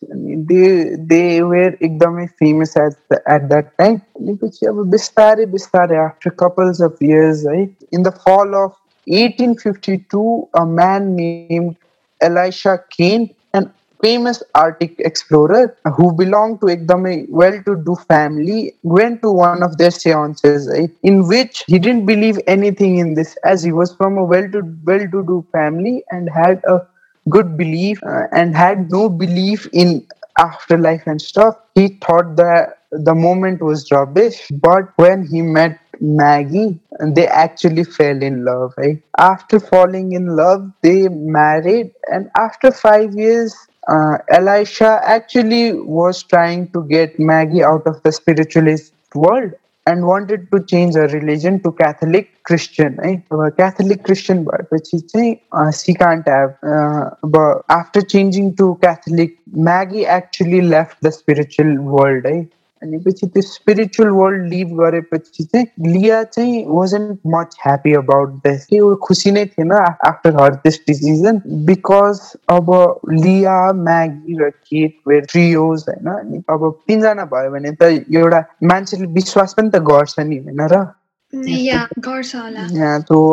they 0.52 0.70
they 1.12 1.22
were 1.42 1.78
एकदमै 1.82 2.26
famous 2.40 2.74
as 2.78 2.96
at 3.14 3.42
that 3.44 3.72
time 3.78 3.96
अनि 3.96 4.34
पछि 4.44 4.66
अब 4.66 4.84
बिस्तारै 4.92 5.46
बिस्तारै 5.56 5.98
आफ्टर 6.04 6.30
कपल्स 6.40 6.82
अफ 6.82 7.04
इयर्स 7.04 7.46
है 7.46 7.62
in 7.62 8.04
the 8.04 8.14
fall 8.26 8.54
of 8.64 8.76
1852, 9.08 10.50
a 10.54 10.66
man 10.66 11.16
named 11.16 11.78
Elisha 12.22 12.84
Kane, 12.90 13.34
an 13.54 13.72
famous 14.02 14.44
Arctic 14.54 15.00
explorer 15.00 15.76
who 15.96 16.12
belonged 16.14 16.62
to 16.62 16.68
a 16.70 17.26
well-to-do 17.30 17.96
family, 18.08 18.74
went 18.84 19.22
to 19.22 19.32
one 19.32 19.64
of 19.64 19.78
their 19.78 19.92
seances, 19.92 20.68
in 21.04 21.28
which 21.28 21.64
he 21.68 21.80
didn't 21.80 22.06
believe 22.06 22.40
anything 22.48 22.98
in 22.98 23.14
this, 23.16 23.36
as 23.44 23.64
he 23.64 23.72
was 23.72 23.96
from 23.96 24.18
a 24.18 24.24
well-to 24.24 24.62
well-to-do 24.86 25.46
family 25.52 26.04
and 26.12 26.30
had 26.30 26.62
a 26.66 26.86
good 27.30 27.58
belief 27.58 28.02
uh, 28.04 28.28
and 28.32 28.56
had 28.56 28.92
no 28.92 29.10
belief 29.10 29.68
in 29.74 30.06
afterlife 30.38 31.06
and 31.08 31.22
stuff. 31.22 31.58
He 31.76 31.98
thought 32.06 32.36
that 32.36 32.80
the 32.92 33.16
moment 33.16 33.62
was 33.62 33.92
rubbish, 33.92 34.48
but 34.62 34.86
when 34.98 35.26
he 35.26 35.42
met 35.42 35.80
Maggie, 36.02 36.80
they 37.00 37.28
actually 37.28 37.84
fell 37.84 38.22
in 38.22 38.46
love. 38.46 38.74
Right? 38.78 39.02
After 39.18 39.60
falling 39.60 40.14
in 40.14 40.36
love, 40.36 40.72
they 40.82 41.08
married, 41.10 41.92
and 42.12 42.30
after 42.38 42.72
five 42.72 43.16
years, 43.16 43.56
uh, 43.88 44.18
Elisha 44.30 45.00
actually 45.04 45.74
was 45.74 46.24
trying 46.24 46.70
to 46.72 46.84
get 46.84 47.20
Maggie 47.20 47.64
out 47.64 47.88
of 47.88 48.04
the 48.04 48.12
spiritualist 48.12 48.94
world 49.16 49.54
and 49.86 50.06
wanted 50.06 50.52
to 50.52 50.62
change 50.66 50.96
her 50.96 51.08
religion 51.08 51.62
to 51.64 51.72
Catholic 51.72 52.44
Christian. 52.44 52.98
Right? 52.98 53.24
Catholic 53.56 54.04
Christian, 54.04 54.44
but 54.44 54.68
she 54.86 54.98
say 55.08 55.42
uh, 55.54 55.72
she 55.72 55.94
can't 55.94 56.28
have. 56.28 56.58
Uh, 56.62 57.12
but 57.24 57.64
after 57.70 58.02
changing 58.02 58.58
to 58.58 58.78
Catholic, 58.82 59.38
Maggie 59.54 60.06
actually 60.06 60.62
left 60.62 61.02
the 61.02 61.12
spiritual 61.12 61.78
world. 61.82 62.26
Right? 62.26 62.52
अनि 62.84 62.98
पछि 62.98 63.28
त्यो 63.28 63.42
spiritual 63.42 64.10
world 64.10 64.48
live 64.48 64.68
गरेपछि 64.80 65.44
चाहिँ 65.44 65.94
Leah 65.94 66.24
चाहिँ 66.24 66.66
wasn't 66.68 67.20
much 67.28 67.56
happy 67.66 67.94
about 67.94 68.30
this 68.30 68.66
के 68.66 68.80
ऊ 68.80 68.96
खुसी 68.96 69.32
नै 69.32 69.46
थिएन 69.46 69.72
after 69.72 70.36
her 70.42 70.56
this 70.56 70.80
decision 70.88 71.42
because 71.66 72.20
अब 72.50 72.70
लिया 73.12 73.58
म्यागी 73.74 74.38
र 74.38 74.50
केट 74.50 74.96
वेयर 75.08 75.26
ट्रियोज 75.26 75.86
होइन? 75.88 76.08
अनि 76.08 76.44
अब 76.50 76.80
तिनजना 76.88 77.26
भयो 77.26 77.52
भने 77.52 77.72
त 77.72 77.84
एउटा 78.16 78.44
मान्छेले 78.64 79.06
विश्वास 79.06 79.54
पनि 79.54 79.70
त 79.70 79.76
गर्छ 79.76 80.20
नि 80.20 80.38
होइन 80.38 80.68
र? 80.68 80.84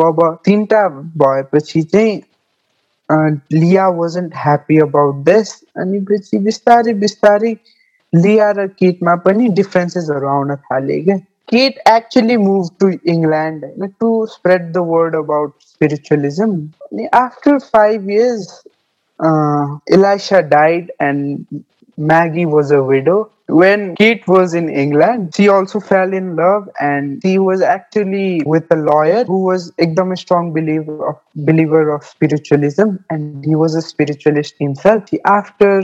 अब 0.05 0.39
तिनवटा 0.45 0.87
भएपछि 1.17 1.81
चाहिँ 1.83 2.21
लिया 3.53 3.87
वाजन्ट 3.87 4.33
ह्याप्पी 4.35 4.79
अबाउट 4.79 5.15
दिस 5.15 5.53
अनि 5.77 5.99
पछि 5.99 6.37
बिस्तारै 6.39 6.93
बिस्तारै 6.93 7.55
लिया 8.12 8.50
र 8.58 8.66
किटमा 8.78 9.14
पनि 9.26 9.48
डिफरेन्सेसहरू 9.60 10.28
आउन 10.36 10.54
थाले 10.70 11.00
क्या 11.08 11.18
Kate 11.50 11.78
actually 11.84 12.36
moved 12.36 12.78
to 12.78 13.00
England 13.04 13.64
to 14.00 14.26
spread 14.30 14.72
the 14.72 14.82
word 14.84 15.16
about 15.16 15.52
spiritualism. 15.58 16.72
After 17.12 17.58
five 17.58 18.08
years, 18.08 18.64
uh, 19.18 19.78
Elisha 19.90 20.42
died 20.42 20.92
and 21.00 21.46
Maggie 21.97 22.45
was 22.45 22.71
a 22.71 22.83
widow. 22.83 23.31
When 23.47 23.95
Kate 23.95 24.27
was 24.27 24.55
in 24.55 24.69
England, 24.69 25.35
she 25.35 25.49
also 25.49 25.79
fell 25.79 26.13
in 26.13 26.35
love 26.35 26.67
and 26.79 27.21
she 27.21 27.37
was 27.37 27.61
actually 27.61 28.41
with 28.43 28.65
a 28.71 28.75
lawyer 28.75 29.23
who 29.23 29.43
was 29.43 29.71
a 29.77 30.17
strong 30.17 30.51
believer 30.51 31.09
of, 31.09 31.19
believer 31.35 31.91
of 31.91 32.03
spiritualism 32.03 32.95
and 33.11 33.45
he 33.45 33.55
was 33.55 33.75
a 33.75 33.83
spiritualist 33.83 34.55
himself. 34.57 35.03
After 35.25 35.83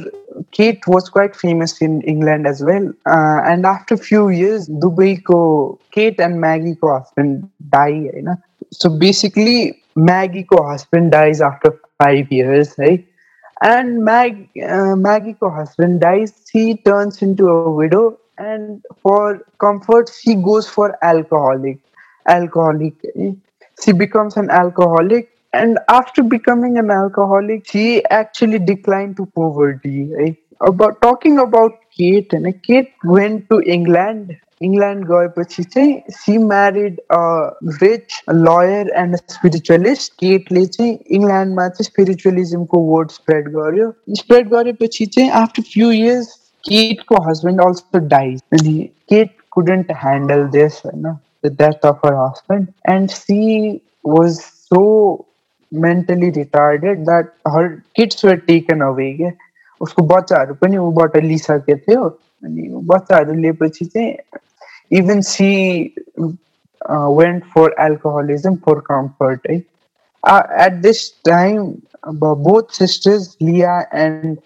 Kate 0.51 0.85
was 0.87 1.07
quite 1.09 1.35
famous 1.35 1.81
in 1.81 2.01
England 2.01 2.47
as 2.47 2.63
well. 2.63 2.91
Uh, 3.05 3.41
and 3.45 3.65
after 3.65 3.93
a 3.93 3.97
few 3.97 4.29
years, 4.29 4.67
Dubai 4.67 5.23
ko 5.23 5.79
Kate 5.91 6.19
and 6.19 6.41
Maggie 6.41 6.75
ko 6.75 6.97
husband 6.97 7.47
die. 7.69 8.09
You 8.15 8.21
know? 8.23 8.35
So 8.71 8.89
basically, 8.89 9.83
Maggie 9.95 10.43
ko 10.43 10.63
husband 10.63 11.11
dies 11.11 11.41
after 11.41 11.79
five 11.99 12.31
years, 12.31 12.73
right? 12.77 13.05
And 13.61 14.03
Mag, 14.03 14.49
uh, 14.67 14.95
Maggie 14.95 15.33
ko 15.33 15.49
husband 15.49 16.01
dies. 16.01 16.33
She 16.51 16.75
turns 16.77 17.21
into 17.21 17.47
a 17.49 17.61
widow, 17.63 18.07
and 18.29 18.75
for 18.89 19.33
comfort, 19.51 20.09
she 20.09 20.35
goes 20.35 20.67
for 20.67 20.97
alcoholic. 21.03 21.79
Alcoholic. 22.27 22.95
She 23.83 23.91
becomes 23.93 24.37
an 24.37 24.49
alcoholic, 24.49 25.29
and 25.53 25.79
after 25.89 26.23
becoming 26.23 26.77
an 26.77 26.89
alcoholic, 26.91 27.67
she 27.67 28.03
actually 28.05 28.59
declined 28.59 29.17
to 29.17 29.25
poverty. 29.27 30.11
Right? 30.13 30.37
About 30.61 31.01
talking 31.01 31.37
about 31.39 31.73
Kate, 31.97 32.33
and 32.33 32.61
Kate 32.63 32.93
went 33.03 33.49
to 33.49 33.61
England 33.61 34.37
England 34.61 35.05
गएपछि 35.05 35.63
चाहिँ 35.63 36.01
सी 36.09 36.37
married 36.37 36.99
rich 37.83 38.21
lawyer 38.29 38.91
end 38.97 39.15
spiritualist 39.15 40.13
केटले 40.13 40.65
चाहिँ 40.65 40.97
इङ्ल्यान्डमा 41.17 41.67
चाहिँ 41.69 41.85
स्पिरिचुअलिजमको 41.85 42.79
word 42.91 43.11
spread 43.11 43.47
गर्यो। 43.55 43.91
Spread 44.19 44.49
गरेपछि 44.49 45.05
चाहिँ 45.05 45.29
after 45.41 45.63
few 45.73 45.91
years 45.91 46.27
केटको 46.63 47.21
husband 47.29 47.61
also 47.61 47.99
dies 48.07 48.39
अनि 48.53 48.77
cat 49.09 49.35
कुडेन्ट 49.51 49.91
handle 50.03 50.43
this 50.57 50.81
होइन 50.85 51.13
death 51.45 51.85
of 51.85 52.05
her 52.05 52.13
husband 52.13 52.67
end 52.89 53.09
C 53.09 53.69
was 54.07 54.39
so 54.39 54.83
mentally 55.71 56.29
retarded 56.29 57.03
that 57.05 57.31
her 57.47 57.67
kids 57.95 58.25
were 58.25 58.35
taken 58.47 58.81
away 58.81 59.11
के 59.13 59.31
उसको 59.81 60.03
बच्चाहरू 60.07 60.53
पनि 60.61 60.77
ऊबाट 60.77 61.17
लिइसकेको 61.17 61.77
थियो। 61.87 62.03
अनि 62.43 62.67
बच्चाहरू 62.91 63.33
लिएपछि 63.33 63.85
चाहिँ 63.85 64.13
even 64.91 65.21
she 65.21 65.95
uh, 66.19 67.07
went 67.09 67.45
for 67.47 67.77
alcoholism 67.79 68.57
for 68.59 68.81
comfort. 68.81 69.41
Eh? 69.49 69.61
Uh, 70.23 70.43
at 70.55 70.81
this 70.81 71.11
time, 71.23 71.81
both 72.03 72.73
sisters, 72.73 73.37
Leah 73.39 73.87
and 73.91 74.37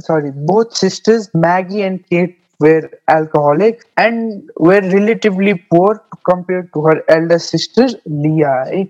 sorry, 0.00 0.30
both 0.34 0.74
sisters, 0.74 1.30
Maggie 1.34 1.82
and 1.82 2.06
Kate, 2.08 2.38
were 2.58 2.90
alcoholics 3.08 3.84
and 3.96 4.50
were 4.56 4.80
relatively 4.80 5.54
poor 5.70 6.02
compared 6.28 6.72
to 6.74 6.82
her 6.82 7.02
elder 7.08 7.38
sister, 7.38 7.88
Leah. 8.04 8.64
Eh? 8.70 8.84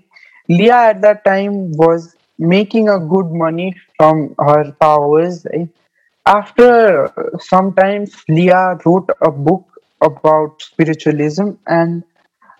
Leah 0.49 0.83
at 0.91 1.01
that 1.01 1.23
time 1.23 1.71
was 1.73 2.15
making 2.37 2.89
a 2.89 2.99
good 2.99 3.31
money 3.31 3.73
from 3.97 4.35
her 4.39 4.71
powers. 4.79 5.45
Eh? 5.53 5.65
After 6.25 7.11
sometimes 7.39 8.23
Leah 8.27 8.77
wrote 8.85 9.09
a 9.21 9.31
book 9.31 9.70
about 10.00 10.62
spiritualism 10.62 11.52
and 11.68 12.02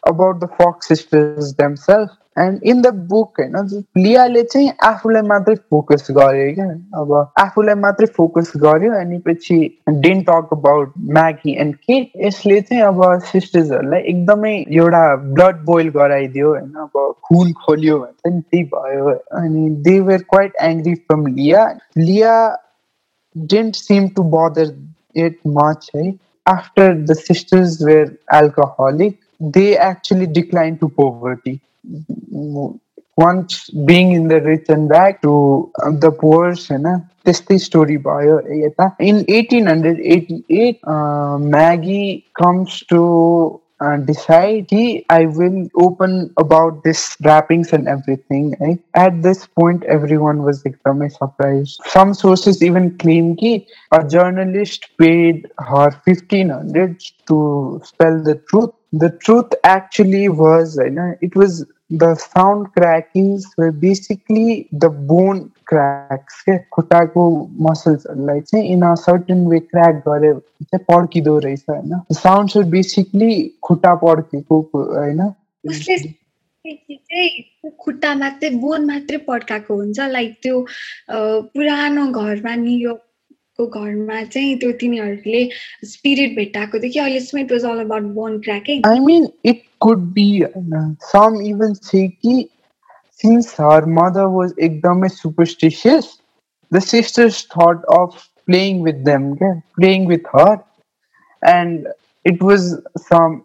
about 0.03 0.41
the 0.41 0.49
Fox 0.49 0.89
sisters 0.89 1.55
themselves. 1.55 2.13
And 2.39 2.65
in 2.65 2.81
the 2.83 2.87
book 3.11 3.41
होइन 3.41 3.85
लियाले 3.97 4.43
चाहिँ 4.45 4.71
आफूलाई 4.85 5.23
मात्रै 5.23 5.55
focus 5.71 6.07
गर्यो 6.11 6.55
क्या 6.55 6.67
अब 7.01 7.13
आफूलाई 7.39 7.75
मात्रै 7.75 8.07
focus 8.17 8.53
गर्यो 8.57 8.93
अनि 8.95 9.19
पछि 9.29 9.57
dent 9.91 10.27
talk 10.27 10.53
about 10.53 10.93
Maggi 11.11 11.55
end 11.61 11.77
के 11.87 11.99
यसले 12.27 12.61
चाहिँ 12.61 12.83
अब 12.83 13.03
सिस्टर्सहरूलाई 13.31 14.01
एकदमै 14.13 14.53
एउटा 14.73 15.05
ब्लड 15.31 15.65
बोइल 15.65 15.89
गराइदियो 15.97 16.51
होइन 16.51 16.85
अब 16.85 17.15
खुन 17.25 17.53
खोल्यो 17.65 17.99
भने 17.99 18.13
चाहिँ 18.13 18.41
त्यही 18.43 18.65
भयो 18.75 19.17
अनि 19.41 19.69
दे 19.89 19.99
वेयर 20.03 20.23
क्वाइट 20.31 20.63
एङ्ग्री 20.63 20.95
फ्रम 20.97 21.27
लिया 21.29 21.67
लिया 21.99 22.37
डेन्ट 23.37 23.75
सिम 23.77 24.09
टु 24.17 24.23
बदर 24.37 24.77
इट 25.25 25.39
मच 25.57 25.91
है 25.97 26.11
after 26.47 26.95
the 26.95 27.15
sisters 27.15 27.81
were 27.81 28.17
alcoholic, 28.31 29.19
they 29.41 29.77
actually 29.77 30.27
declined 30.27 30.81
to 30.81 30.89
poverty. 30.89 31.61
Once 33.17 33.71
being 33.91 34.13
in 34.13 34.29
the 34.29 34.41
rich 34.41 34.67
and 34.69 34.89
back 34.89 35.23
to 35.23 35.73
the 36.01 36.11
poor, 36.13 36.55
त्यस्तै 37.27 37.59
स्टोरी 37.59 37.97
भयो 38.07 38.35
यता 38.57 38.85
इन 39.03 39.25
एटिन 39.37 39.69
hundred 39.69 40.01
eighty 40.17 40.37
eight 40.65 40.79
Maggi 41.55 42.03
comes 42.41 42.83
to 42.91 43.01
uh, 43.82 43.98
decide 43.98 44.70
i 45.10 45.26
will 45.26 45.68
open 45.76 46.34
about 46.38 46.84
this 46.84 47.18
rappings 47.24 47.74
and 47.74 47.88
everything 47.88 48.56
right? 48.60 48.80
at 48.94 49.22
this 49.22 49.48
point 49.48 49.84
everyone 49.86 50.44
was 50.44 50.66
extremely 50.66 51.10
surprised 51.10 51.82
some 51.86 52.14
sources 52.14 52.62
even 52.64 52.98
claim 52.98 53.36
ki 53.36 53.68
a 53.92 54.08
journalist 54.08 54.88
paid 54.98 55.48
her 55.58 55.90
1500 56.06 57.02
to 57.32 57.42
spell 57.84 58.22
the 58.22 58.36
truth. 58.50 58.72
The 58.94 59.12
truth 59.26 59.54
actually 59.64 60.28
was 60.30 60.78
you 60.78 60.90
know, 60.92 61.16
it 61.22 61.36
was 61.36 61.66
the 61.90 62.16
sound 62.16 62.72
crackings 62.74 63.46
were 63.58 63.72
basically 63.72 64.68
the 64.72 64.90
के 65.72 66.58
खुट्टाको 66.76 67.24
मसल्सहरूलाई 67.68 68.40
चाहिँ 68.42 68.66
इन 68.72 68.82
a 68.82 68.94
certain 69.02 69.46
way 69.48 69.60
crack 69.60 70.02
गऱ्यो 70.08 70.34
चाहिँ 70.64 70.84
पड्किँदो 70.90 71.38
रहेछ 71.46 71.64
होइन 71.70 72.00
sounds 72.14 72.58
are 72.58 72.64
basically 72.74 73.32
खुट्टा 73.64 73.94
पड्केको 74.04 74.60
होइन 74.74 75.22
खुट्टा 77.84 78.14
मात्रै 78.16 78.50
बोन 78.66 78.86
मात्रै 78.86 79.18
पड्काएको 79.28 79.76
हुन्छ 79.76 80.00
लाइक 80.12 80.36
त्यो 80.44 80.66
पुरानो 81.56 82.06
घरमा 82.12 82.54
यो 82.74 82.98
को 83.61 83.67
घरमा 83.67 84.23
चाहिँ 84.25 84.57
त्यो 84.59 84.73
तिनीहरूले 84.81 85.49
स्पिरिट 85.93 86.37
भेटाएको 86.37 86.79
थियो 86.79 86.93
कि 86.93 86.99
अहिलेसम्म 86.99 87.41
it 87.45 87.53
was 87.53 87.65
all 87.71 87.85
about 87.85 88.13
bone 88.19 88.39
cracking 88.49 88.83
I 88.91 88.99
mean 89.07 89.29
it 89.53 89.63
could 89.81 90.05
be 90.19 90.29
some 91.13 91.41
even 91.53 91.75
say 91.89 92.07
कि 92.09 92.37
since 93.17 93.53
her 93.57 93.87
mother 93.87 94.29
was 94.29 94.53
ekdamai 94.55 95.11
superstitious, 95.11 96.19
the 96.73 96.81
sisters 96.81 97.43
thought 97.45 97.85
of 97.89 98.29
playing 98.47 98.81
with 98.81 99.05
them, 99.05 99.33
okay? 99.33 99.63
playing 99.77 100.07
with 100.07 100.25
her, 100.33 100.63
and 101.43 101.89
it 102.25 102.43
was 102.43 102.79
some 102.99 103.45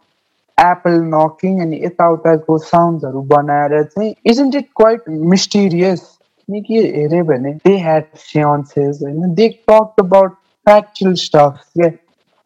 apple 0.58 1.00
knocking 1.02 1.62
and 1.62 1.74
यताउताको 1.74 2.58
साउन्डहरू 2.64 3.22
बनाएर 3.28 3.84
चाहिँ 3.84 4.16
isn't 4.26 4.56
it 4.56 4.74
quite 4.74 5.08
mysterious 5.08 6.02
किनकि 6.49 6.83
हेऱ्यो 6.97 7.25
भने 7.25 7.55
they 7.61 7.77
had 7.79 8.11
seances 8.25 9.03
होइन 9.03 9.35
they 9.35 9.49
talked 9.71 10.05
about 10.07 10.37
factual 10.67 11.17
stuff. 11.19 11.65
के 11.79 11.89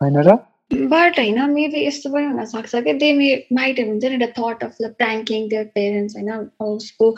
होइन 0.01 0.23
र 0.23 0.39
but 0.71 1.19
होइन 1.19 1.51
maybe 1.51 1.81
यस्तो 1.87 2.11
पनि 2.11 2.25
हुनसक्छ 2.25 2.81
कि 2.85 2.93
दे 2.95 3.13
मे 3.13 3.29
माइट 3.53 3.81
हुन्छ 3.81 4.05
नि 4.05 4.11
एउटा 4.11 4.27
थट 4.35 4.63
अफ 4.65 4.77
ल 4.83 4.89
प्र्याङ्किङ 4.99 5.49
देयर 5.49 5.65
पेरेन्ट्स 5.75 6.17
होइन 6.17 6.31
उसको 6.67 7.09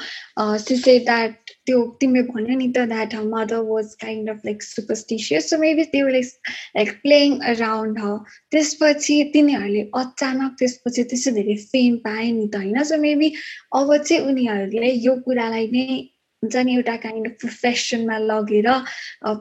सिसे 0.59 0.99
द्याट 1.01 1.53
त्यो 1.67 1.83
तिमीले 2.01 2.23
भन्यो 2.29 2.57
नि 2.59 2.69
त 2.69 2.85
that 2.89 3.15
her 3.15 3.25
mother 3.27 3.61
was 3.67 3.95
kind 4.01 4.31
of 4.31 4.47
like 4.47 4.63
superstitious 4.63 5.51
so 5.51 5.59
maybe 5.59 5.85
त्यो 5.93 6.09
like 6.09 6.55
like 6.77 6.93
playing 7.03 7.39
around 7.53 7.99
her 7.99 8.17
त्यसपछि 8.53 9.19
तिनीहरूले 9.35 9.85
अचानक 9.97 10.57
त्यसपछि 10.59 11.05
त्यस्तो 11.05 11.35
धेरै 11.35 11.57
फेम 11.67 11.97
पाए 12.09 12.31
नि 12.31 12.49
त 12.49 12.65
होइन 12.65 12.83
सो 12.85 13.01
मेबी 13.05 13.33
अब 13.75 13.97
चाहिँ 13.99 14.23
उनीहरूले 14.25 14.95
यो 15.03 15.17
कुरालाई 15.21 15.71
नै 15.73 16.01
हुन्छ 16.43 16.57
नि 16.67 16.75
एउटा 16.75 16.95
काइन्ड 17.03 17.27
अफ 17.27 17.35
प्रोफेसनमा 17.41 18.19
लगेर 18.19 18.69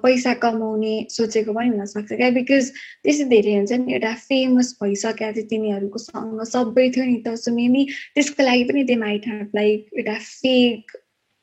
पैसा 0.06 0.34
कमाउने 0.42 0.96
सोचेको 1.10 1.54
पनि 1.54 1.68
हुनसक्छ 1.70 2.14
क्या? 2.14 2.30
बिकज 2.38 2.72
त्यस्तो 3.04 3.26
धेरै 3.30 3.56
हुन्छ 3.56 3.72
नि 3.82 3.94
एउटा 3.94 4.14
फेमस 4.30 4.74
भइसकेको 4.84 5.32
थियो 5.38 5.46
तिनीहरूको 5.54 6.00
सँग 6.08 6.42
सबै 6.54 6.90
थियो 6.98 7.06
नि 7.06 7.18
त। 7.26 7.36
सो 7.46 7.56
मेबी 7.56 7.86
त्यसको 8.16 8.44
लागि 8.50 8.64
पनि 8.72 8.84
त्यो 8.90 9.00
माइट 9.06 9.30
लाइक 9.56 9.80
एउटा 9.98 10.18
फेक 10.26 11.00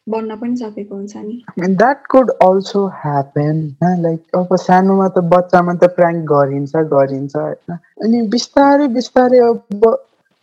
बन्न 0.06 0.36
पनि 0.40 0.56
सकेको 0.56 0.94
हुन्छ 0.94 1.16
नि। 1.24 1.36
That 1.80 2.06
could 2.12 2.30
also 2.44 2.86
happen 3.00 3.56
like 4.02 4.38
अब 4.38 4.56
सानोमा 4.66 5.08
त 5.08 5.28
बच्चामा 5.34 5.74
त 5.74 5.90
प्र्याङ्क 5.96 6.20
गरिन्छ 6.32 6.84
गरिन्छ 6.94 7.36
होइन? 7.36 7.78
अनि 8.04 8.22
बिस्तारै 8.36 8.86
बिस्तारै 8.94 9.40
अब 9.48 9.82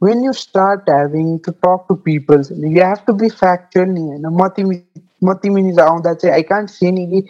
when 0.06 0.24
you 0.28 0.34
start 0.40 0.90
having 0.94 1.34
to 1.48 1.52
talk 1.66 1.88
to 1.90 1.96
people 2.08 2.42
you 2.76 2.84
have 2.84 3.04
to 3.10 3.14
be 3.24 3.30
factual. 3.42 3.92
नि 3.94 4.02
होइन 4.02 4.26
म 4.40 4.48
तिमी 4.56 4.78
म 5.24 5.34
तिमीनिर 5.44 5.80
आउँदा 5.82 6.14
चाहिँ 6.14 6.34
आई 6.36 6.42
कान्ट 6.50 6.70
सी 6.70 6.92
नि 6.92 7.06
कि 7.12 7.22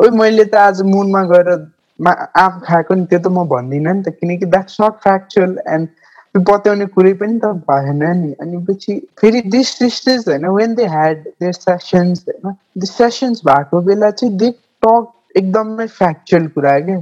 ओ 0.00 0.10
मैले 0.16 0.44
त 0.44 0.54
आज 0.64 0.82
मुनमा 0.94 1.22
गएर 1.32 1.50
आँप 1.98 2.60
खाएको 2.64 2.94
नि 2.94 3.06
त्यो 3.06 3.18
त 3.18 3.26
म 3.28 3.44
भन्दिनँ 3.48 3.94
नि 3.94 4.02
त 4.02 4.14
किनकि 4.20 4.46
द्याट्स 4.46 4.76
नट 4.80 5.00
फ्याक्चुअल 5.04 5.58
एन्ड 5.68 5.88
त्यो 5.88 6.42
बताउने 6.52 6.86
कुरै 6.94 7.12
पनि 7.22 7.38
त 7.44 7.50
भएन 7.70 8.02
नि। 8.20 8.32
अनि 8.42 8.58
पछि 8.68 8.98
फेरि 9.20 9.40
दिस 9.56 9.68
सिस्टर्स 9.78 10.28
होइन 10.28 10.46
when 10.58 10.74
they 10.74 10.86
had 10.94 11.18
their 11.42 11.52
sessions 11.58 12.24
होइन 12.28 12.54
दिस 12.78 12.96
सेसन्स 12.96 13.44
भएको 13.46 13.80
बेला 13.90 14.10
चाहिँ 14.10 14.36
दे 14.36 14.50
टक 14.86 15.36
एकदमै 15.36 15.86
फ्याक्चुअल 15.98 16.46
कुरा 16.56 16.78
क्या। 16.88 16.98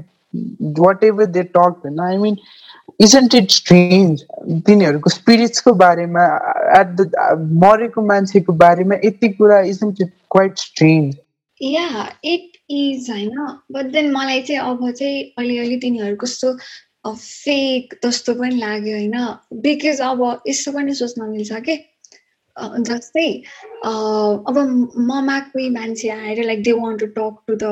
वाट 0.81 1.05
एभर 1.05 1.27
दे 1.37 1.43
टक 1.57 1.81
होइन 1.85 2.01
आई 2.01 2.17
मिन 2.19 2.37
इजन्ट 3.01 3.35
इट 3.35 3.51
स्ट्रेन्ज 3.51 4.23
तिनीहरूको 4.67 5.11
स्पिरिट्सको 5.11 5.73
बारेमा 5.83 6.25
एट 6.81 6.95
द 7.01 7.11
मरेको 7.65 8.07
मान्छेको 8.07 8.53
बारेमा 8.65 8.95
यति 9.05 9.29
कुरा 9.29 9.61
isn't 9.73 10.01
it 10.01 10.13
quite 10.31 10.59
strange 10.59 11.17
yeah 11.61 12.09
it 12.25 12.57
is 12.71 13.11
होइन। 13.11 13.37
बट 13.73 13.93
देन 13.93 14.11
मलाई 14.13 14.43
चाहिँ 14.43 14.61
अब 14.71 14.91
चाहिँ 14.91 15.23
अलिअलि 15.39 15.77
तिनीहरू 15.77 16.17
कस्तो 16.17 16.57
फेक 17.07 17.95
जस्तो 18.05 18.35
पनि 18.35 18.57
लाग्यो 18.57 18.97
होइन। 18.97 19.17
बिकज 19.63 20.01
अब 20.01 20.43
यस्तो 20.49 20.73
पनि 20.73 20.95
सोच्न 20.95 21.31
मिल्छ 21.31 21.53
कि? 21.69 21.77
जस्तै 22.57 23.29
अब 23.85 24.59
ममा 24.99 25.39
कोही 25.41 25.69
मान्छे 25.71 26.09
आएर 26.09 26.43
like 26.45 26.63
they 26.65 26.73
want 26.73 27.01
to 27.01 27.07
talk 27.07 27.37
to 27.47 27.55
the 27.55 27.65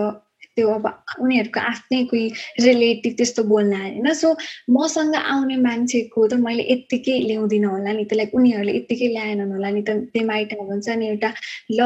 त्यो 0.56 0.68
अब 0.68 0.86
उनीहरूको 1.20 1.60
आफ्नै 1.60 2.02
कोही 2.10 2.26
रिलेटिभ 2.66 3.12
त्यस्तो 3.18 3.42
बोल्न 3.52 3.72
होइन। 3.80 4.12
सो 4.14 4.28
मसँग 4.70 5.14
आउने 5.16 5.56
मान्छेको 5.66 6.26
त 6.26 6.34
मैले 6.46 6.62
यत्तिकै 6.72 7.16
ल्याउँदिनँ 7.26 7.70
होला 7.70 7.92
नि 7.92 8.04
त। 8.04 8.12
लाइक 8.14 8.34
उनीहरूले 8.34 8.72
यत्तिकै 8.76 9.08
ल्याएनन् 9.14 9.52
होला 9.52 9.70
नि 9.70 9.82
त। 9.82 9.90
त्यो 10.12 10.24
माइट 10.26 10.54
हुन्छ 10.60 10.88
नि 11.00 11.06
एउटा 11.08 11.30
ल 11.70 11.80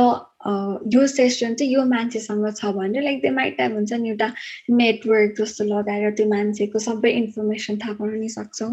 यो 0.94 1.06
सेसन 1.06 1.54
चाहिँ 1.54 1.72
यो 1.72 1.84
मान्छेसँग 1.84 2.46
छ 2.56 2.72
भने 2.76 3.00
लाइक 3.00 3.20
त्यो 3.22 3.32
माइट 3.32 3.60
हुन्छ 3.60 3.92
नि 3.92 4.08
एउटा 4.08 4.28
नेटवर्क 4.70 5.30
जस्तो 5.38 5.64
लगाएर 5.64 6.10
त्यो 6.18 6.26
मान्छेको 6.28 6.78
सबै 6.78 7.10
इन्फर्मेसन 7.22 7.74
थाहा 7.84 7.92
पाउन 8.00 8.18
नि 8.18 8.28
सक्छौँ। 8.28 8.70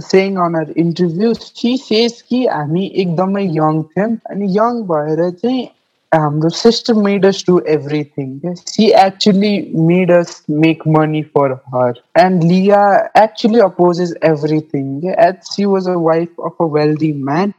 सेङ 0.00 0.36
अन 0.36 0.54
अर 0.54 0.72
इन्टरभ्यू 0.76 1.32
सी 1.34 1.76
सेज 1.76 2.20
कि 2.28 2.38
हामी 2.46 2.84
एकदमै 3.02 3.44
यङ 3.44 3.82
थियौँ 3.92 4.16
अनि 4.30 4.46
यङ 4.56 4.82
भएर 4.88 5.30
चाहिँ 5.42 5.68
um, 6.12 6.40
the 6.40 6.50
system 6.50 7.02
made 7.02 7.24
us 7.24 7.42
do 7.42 7.60
everything. 7.66 8.42
She 8.74 8.92
actually 8.94 9.70
made 9.72 10.10
us 10.10 10.42
make 10.48 10.84
money 10.86 11.22
for 11.22 11.62
her. 11.72 11.94
And 12.16 12.42
Leah 12.44 13.10
actually 13.14 13.60
opposes 13.60 14.14
everything. 14.22 15.08
As 15.16 15.36
she 15.54 15.66
was 15.66 15.86
a 15.86 15.98
wife 15.98 16.30
of 16.38 16.52
a 16.58 16.66
wealthy 16.66 17.12
man. 17.12 17.54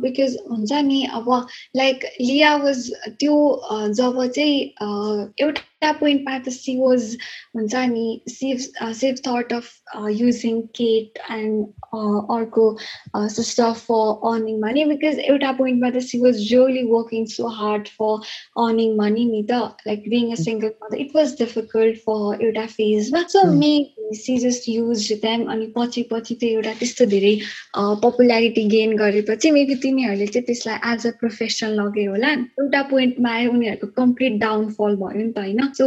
Because 0.00 0.36
हुन्छ 0.50 0.72
नि 0.84 1.02
अब 1.12 1.30
like 1.76 2.04
लिया 2.20 2.54
was 2.58 2.90
त्यो 3.20 3.38
जब 3.94 4.24
चाहिँ 4.26 4.60
एउटा 5.40 5.92
पोइन्टमा 5.94 6.38
त 6.38 6.52
सी 6.52 6.76
वाज 6.76 7.04
हुन्छ 7.56 7.82
नि 7.88 8.06
safe 8.28 8.60
sieve 8.94 9.20
thought 9.26 9.52
of 9.52 9.68
using 10.12 10.60
Kate 10.78 11.18
and 11.30 11.66
अर्को 12.36 12.64
sister 13.34 13.72
for 13.82 14.30
earning 14.30 14.58
money 14.60 14.84
because 14.84 15.18
एउटा 15.26 15.52
पोइन्टमा 15.60 15.90
त 15.90 16.02
she 16.06 16.20
was 16.20 16.40
really 16.42 16.82
working 16.90 17.26
so 17.34 17.52
hard 17.58 17.92
for 17.98 18.32
earning 18.64 18.96
money 18.96 19.24
नि 19.26 19.42
त 19.50 19.60
like 19.86 20.08
being 20.08 20.32
a 20.32 20.40
single 20.42 20.74
mother 20.82 21.04
it 21.06 21.14
was 21.16 21.36
difficult 21.38 22.02
for 22.06 22.44
एउटा 22.48 22.66
फेजमा 22.74 23.22
so 23.28 23.44
may 23.54 23.72
she 24.14 24.36
just 24.38 24.68
use 24.68 25.06
them 25.22 25.44
अनि 25.52 25.70
पछि 25.76 26.02
पछि 26.10 26.34
त्यो 26.42 26.50
एउटा 26.50 26.74
त्यस्तो 26.82 27.06
धेरै 27.14 27.34
पपुल्यारिटी 28.04 28.64
गेन 28.68 28.96
गरेपछि 28.96 29.50
मेबी 29.50 29.77
तिनीहरूले 29.82 30.26
चाहिँ 30.26 30.46
त्यसलाई 30.46 30.92
एज 30.92 31.06
अ 31.06 31.10
प्रोफेसन 31.20 31.68
लग्यो 31.80 32.10
होला। 32.10 32.32
एउटा 32.62 32.82
पोइन्टमा 32.90 33.30
आयो 33.30 33.50
उनीहरूको 33.52 33.86
कम्प्लिट 33.96 34.38
डाउनफल 34.40 34.96
भयो 34.96 35.18
नि 35.20 35.32
त 35.32 35.38
होइन। 35.38 35.72
सो 35.72 35.86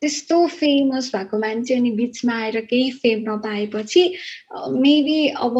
त्यस्तो 0.00 0.46
फेमस 0.46 1.10
भएको 1.14 1.38
मान्छे 1.38 1.74
अनि 1.74 1.90
बिचमा 1.90 2.34
आएर 2.36 2.60
केही 2.70 2.90
फेम 3.02 3.22
नपाएपछि 3.28 4.02
मेबी 4.80 5.20
अब 5.28 5.56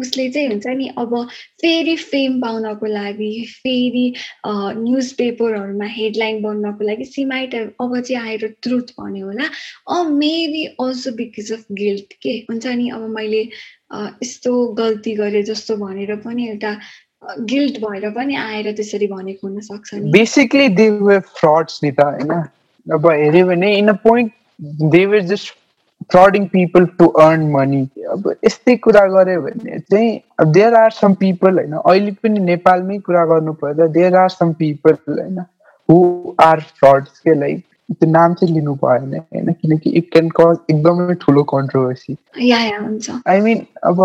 उसले 0.00 0.28
चाहिँ 0.30 0.48
हुन्छ 0.48 0.66
नि 0.78 0.88
अब 0.98 1.14
फेरि 1.62 1.96
फेम 1.96 2.40
पाउनको 2.40 2.86
लागि 2.86 3.30
फेरि 3.48 4.06
न्युज 4.46 5.12
पेपरहरूमा 5.18 5.86
हेडलाइन 5.96 6.42
बन्नको 6.42 6.84
लागि 6.84 7.04
सिमाइट 7.04 7.54
अब 7.54 7.98
चाहिँ 8.00 8.22
आएर 8.22 8.46
ट्रुथ 8.62 8.94
भन्यो 9.00 9.26
होला। 9.26 9.48
अ 9.90 10.02
maybe 10.12 10.64
also 10.80 11.10
because 11.16 11.52
of 11.52 11.64
guilt 11.82 12.12
के? 12.22 12.38
हुन्छ 12.50 12.66
नि 12.66 12.88
अब 12.90 13.08
मैले 13.16 13.42
यस्तो 14.22 14.52
गल्ती 14.78 15.14
गरेँ 15.16 15.42
जस्तो 15.50 15.76
भनेर 15.76 16.14
पनि 16.24 16.48
एउटा 16.48 16.72
गिल्ट 17.50 17.78
भएर 17.80 18.10
पनि 18.14 18.34
आएर 18.36 18.72
त्यसरी 18.72 19.06
भनेको 19.06 19.46
हुन 19.48 19.60
सक्छ 19.60 19.94
नि। 19.94 20.10
बेसिकली 20.12 20.68
दे 20.78 20.88
वर 20.90 21.20
फ्रड्स 21.36 21.80
नि 21.84 21.90
त 21.90 22.00
होइन? 22.00 22.32
अब 22.86 23.06
हेऱ्यो 23.10 23.46
भने 23.46 23.74
in 23.78 23.88
a 23.88 23.92
point 24.04 24.32
they 24.92 25.04
were 25.06 25.20
just 25.30 25.54
frauding 26.04 26.46
people 26.46 26.86
to 26.98 27.06
earn 27.06 27.50
money 27.50 27.80
अब 28.08 28.34
यस्तै 28.44 28.76
कुरा 28.76 29.06
गऱ्यो 29.06 29.40
भने 29.40 29.78
चाहिँ 29.78 30.52
देयर 30.52 30.74
आर 30.74 30.90
सम 30.90 31.14
पिपल 31.14 31.58
होइन 31.58 31.72
अहिले 31.72 32.10
पनि 32.10 32.40
नेपालमै 32.40 32.98
कुरा 32.98 33.24
गर्नु 33.24 33.52
पर्दा 33.52 33.86
देयर 33.86 34.16
आर 34.16 34.28
सम 34.28 34.52
पिपल 34.52 34.96
होइन 35.08 35.38
हु 35.88 35.98
आर 36.40 36.60
फ्रड्स 36.60 37.18
के 37.18 37.34
लाइक 37.34 37.64
त्यो 37.92 38.10
नाम 38.10 38.34
चाहिँ 38.34 38.54
लिनु 38.54 38.74
भएन 38.74 39.14
होइन 39.14 39.52
किनकि 39.52 39.90
इट 39.90 40.10
क्यान 40.12 40.28
कज 40.28 40.56
एकदमै 40.70 41.14
ठुलो 41.14 41.42
कन्ट्रोभर्सी 41.42 42.16
आई 43.26 43.40
मिन 43.40 43.66
अब 43.84 44.02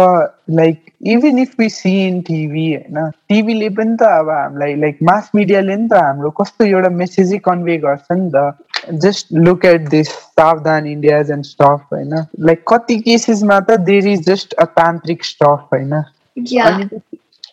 like 0.50 0.86
even 1.08 1.40
if 1.40 1.56
we 1.60 1.70
see 1.70 2.08
in 2.08 2.22
TV 2.22 2.76
होइन 2.76 3.10
टिभीले 3.30 3.70
पनि 3.70 3.96
त 3.96 4.04
अब 4.04 4.30
हामीलाई 4.30 4.76
लाइक 4.76 5.00
मास 5.04 5.32
मिडियाले 5.36 5.76
नि 5.76 5.88
त 5.88 5.94
हाम्रो 5.94 6.30
कस्तो 6.30 6.66
एउटा 6.66 6.90
मेसेजै 6.90 7.38
कन्भे 7.38 7.78
गर्छ 7.78 8.06
नि 8.12 8.32
त। 8.36 8.56
जस्ट 9.05 9.33
लुक 9.49 9.65
एट 9.65 9.89
दिस 9.91 10.09
सावधान 10.09 10.87
इन्डियाज 10.87 11.31
एन्ड 11.31 11.45
स्टफ 11.45 11.93
होइन 11.93 12.15
लाइक 12.49 12.65
कति 12.69 12.99
केसेसमा 13.03 13.61
त 13.61 13.79
देयर 13.91 14.09
इज 14.09 14.27
जस्ट 14.27 14.53
अ 14.55 14.65
तान्त्रिक 14.79 15.25
स्टफ 15.25 15.75
होइन 15.75 15.95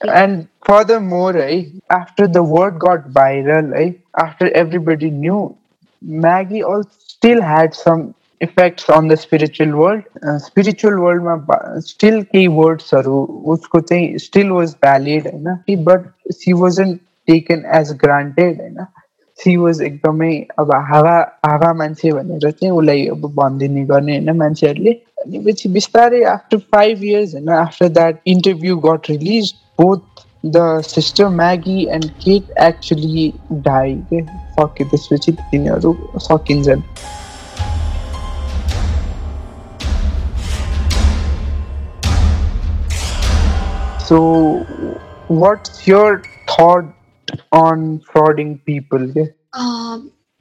एन्ड 0.01 0.43
फर्दर 0.67 0.99
मोर 1.11 1.37
है 1.41 1.59
after 1.91 2.27
the 2.27 2.47
word 2.55 2.75
gut 2.87 3.07
viral 3.13 3.73
है 3.75 3.93
after 4.23 4.47
everybody 4.55 5.11
new 5.11 5.47
Maggie 6.01 6.63
also 6.63 6.89
still 6.99 7.41
had 7.41 7.73
some 7.73 8.13
effects 8.41 8.89
on 8.89 9.07
the 9.07 9.17
spiritual 9.17 9.75
world. 9.75 10.03
Uh, 10.23 10.37
spiritual 10.37 10.99
world 10.99 11.23
ma 11.23 11.79
still 11.79 12.23
key 12.25 12.47
words 12.47 12.91
usko 12.91 13.81
चाहिँ 13.81 14.19
still 14.19 14.53
was 14.53 14.75
valid 14.75 15.25
होइन 15.25 15.83
but 15.83 16.05
she 16.39 16.53
wasn't 16.53 17.01
taken 17.27 17.65
as 17.65 17.93
granted 17.93 18.59
होइन 18.59 18.85
सिओज 19.40 19.80
एकदमै 19.82 20.32
अब 20.58 20.72
हावा 20.88 21.16
हावा 21.46 21.72
मान्छे 21.74 22.10
भनेर 22.12 22.50
चाहिँ 22.50 22.72
उसलाई 22.72 23.06
अब 23.08 23.22
भनिदिने 23.36 23.84
गर्ने 23.86 24.16
होइन 24.16 24.36
मान्छेहरूले। 24.38 24.92
अनि 25.20 25.38
पछि 25.46 25.68
बिस्तारै 25.68 26.22
आफ्टर 26.32 26.58
फाइभ 26.74 27.04
इयर्स 27.04 27.34
होइन 27.34 27.48
after 27.58 27.88
that 27.88 28.20
interview 28.26 28.76
got 28.86 29.10
release 29.10 29.52
both 29.80 30.24
the 30.46 30.82
sister 30.86 31.28
Maggie 31.38 31.86
and 31.90 32.10
Kate 32.24 32.50
actually 32.66 33.32
die 33.64 33.94
के? 34.12 34.22
सके 34.60 34.84
त्यसपछि 34.84 35.32
तिनीहरू 35.32 35.96
सकिन्छन्। 36.18 36.82
So 44.08 44.22
what's 45.40 45.88
your 45.88 46.22
thought 46.50 46.92
thought 47.30 47.46
on 47.52 48.00
frauding 48.00 48.58
people? 48.60 49.06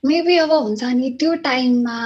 Maybe 0.04 0.38
अब 0.38 0.52
हुन्छ 0.52 0.84
नि 0.96 1.10
त्यो 1.20 1.34
टाइममा 1.44 2.00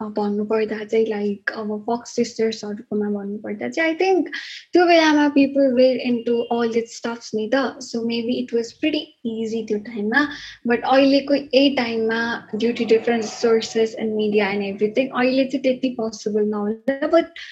भन्नुपर्दा 0.00 0.82
चाहिँ 0.84 1.06
लाइक 1.06 1.50
अब 1.56 1.70
फक्स 1.84 2.14
सिस्टर्सहरूकोमा 2.16 3.08
भन्नुपर्दा 3.10 3.68
चाहिँ 3.68 3.90
आई 3.90 3.96
थिङ्क 4.00 4.28
त्यो 4.72 4.84
बेलामा 4.86 5.28
people 5.36 5.72
were 5.74 5.96
into 6.08 6.34
all 6.52 6.76
it 6.78 6.88
stuffs 6.88 7.30
नि 7.34 7.48
त 7.54 7.62
so 7.80 8.02
maybe 8.06 8.36
it 8.40 8.54
was 8.54 8.72
pretty 8.80 9.00
easy 9.44 9.62
त्यो 9.68 9.78
टाइममा 9.88 10.26
बट 10.66 10.84
अहिलेको 10.92 11.34
यही 11.34 11.74
टाइममा 11.76 12.20
due 12.54 12.72
to 12.72 12.84
different 12.84 13.24
sources 13.24 13.94
and 13.98 14.14
media 14.14 14.50
and 14.50 14.64
everything 14.64 15.08
अहिले 15.08 15.44
चाहिँ 15.44 15.62
त्यति 15.62 15.94
पोसिबल 15.96 16.48
नहुँदैन 16.50 17.10
बट 17.10 17.44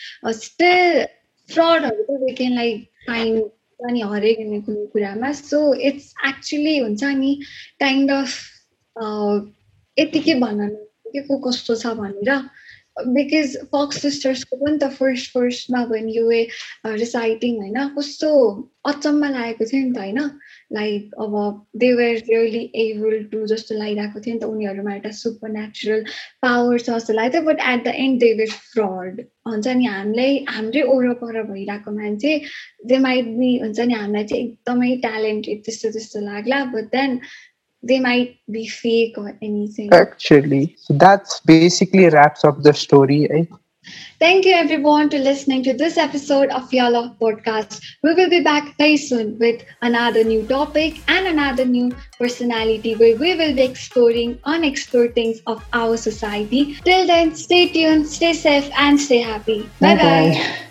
स्टिल 0.42 1.04
फ्रडहरू 1.48 2.02
त 2.04 2.22
वी 2.22 2.34
क्यान 2.34 2.54
लाइक 2.54 2.88
फाइन 3.08 3.42
नि 3.80 4.00
हरेक 4.12 4.38
कुनै 4.66 4.86
कुरामा. 4.92 5.32
सो 5.32 5.58
इट्स 5.88 6.06
एक्चुली 6.28 6.76
हुन्छ 6.78 7.02
नि 7.22 7.30
काइन्ड 7.80 8.10
अफ 8.10 8.32
यतिकै 9.96 10.34
भन्न 10.40 10.68
के 11.14 11.20
को 11.28 11.38
कस्तो 11.46 11.74
छ 11.82 11.94
भनेर 11.98 12.30
बिकज 12.96 13.56
फक्स 13.72 13.98
सिस्टर्सको 13.98 14.56
पनि 14.56 14.78
त 14.78 14.88
फर्स्ट 14.92 15.30
फर्स्टमा 15.30 15.82
वेन 15.84 16.08
यु 16.08 16.30
ए 16.30 16.46
रिसाइटिङ 16.94 17.56
होइन 17.58 17.86
कस्तो 17.96 18.30
अचम्म 18.84 19.30
लागेको 19.30 19.64
थियो 19.64 19.84
नि 19.84 19.92
त 19.92 19.98
होइन 19.98 20.20
लाइक 20.72 21.14
अब 21.18 21.34
they 21.76 21.92
were 21.92 22.22
really 22.28 22.62
able 22.82 23.24
to 23.32 23.46
जस्तो 23.46 23.74
लागिरहेको 23.74 24.20
थियो 24.20 24.34
नि 24.34 24.40
त 24.40 24.50
उनीहरूमा 24.50 24.94
एउटा 24.94 25.10
सुपर 25.18 25.50
नेचुरल 25.50 26.04
पावर 26.42 26.78
छ 26.78 26.90
जस्तो 26.90 27.12
लाग्थ्यो 27.12 27.42
but 27.42 27.64
at 27.66 27.84
the 27.84 27.94
end 28.04 28.20
they 28.20 28.32
were 28.32 28.52
fraud 28.66 29.24
हुन्छ 29.46 29.74
नि 29.74 29.86
हामीलाई 29.86 30.36
हाम्रै 30.48 30.82
वरपर 30.84 31.42
भइरहेको 31.42 31.96
मान्छे 31.96 32.36
दे 32.86 32.98
माइट 32.98 33.32
बी 33.40 33.50
हुन्छ 33.58 33.80
नि 33.82 33.94
हामीलाई 33.94 34.24
चाहिँ 34.24 34.44
एकदमै 34.44 34.94
ट्यालेन्टेड 35.00 35.64
त्यस्तो 35.64 35.90
त्यस्तो 35.90 36.24
लाग्ला 36.28 36.64
but 36.76 36.94
then 36.94 37.20
they 37.86 38.00
might 38.00 38.38
be 38.50 38.66
fake 38.66 39.16
or 39.16 39.36
anything. 39.42 39.92
Actually, 39.92 40.76
so 40.78 40.94
that's 40.94 41.40
basically 41.40 42.08
wraps 42.08 42.44
up 42.44 42.62
the 42.62 42.72
story. 42.72 43.30
Eh? 43.30 43.44
Thank 44.18 44.46
you 44.46 44.54
everyone 44.54 45.10
to 45.10 45.18
listening 45.18 45.62
to 45.64 45.74
this 45.74 45.98
episode 45.98 46.48
of 46.48 46.70
Yala 46.70 47.18
Podcast. 47.18 47.82
We 48.02 48.14
will 48.14 48.30
be 48.30 48.40
back 48.40 48.76
very 48.78 48.96
soon 48.96 49.38
with 49.38 49.62
another 49.82 50.24
new 50.24 50.46
topic 50.46 51.02
and 51.08 51.26
another 51.26 51.64
new 51.64 51.92
personality 52.18 52.94
where 52.94 53.16
we 53.16 53.34
will 53.34 53.54
be 53.54 53.62
exploring 53.62 54.38
unexplored 54.44 55.14
things 55.14 55.42
of 55.46 55.64
our 55.72 55.96
society. 55.96 56.76
Till 56.84 57.06
then, 57.06 57.34
stay 57.34 57.68
tuned, 57.68 58.06
stay 58.06 58.32
safe, 58.32 58.70
and 58.78 58.98
stay 59.00 59.20
happy. 59.20 59.68
Bye 59.80 59.96
bye. 59.96 60.70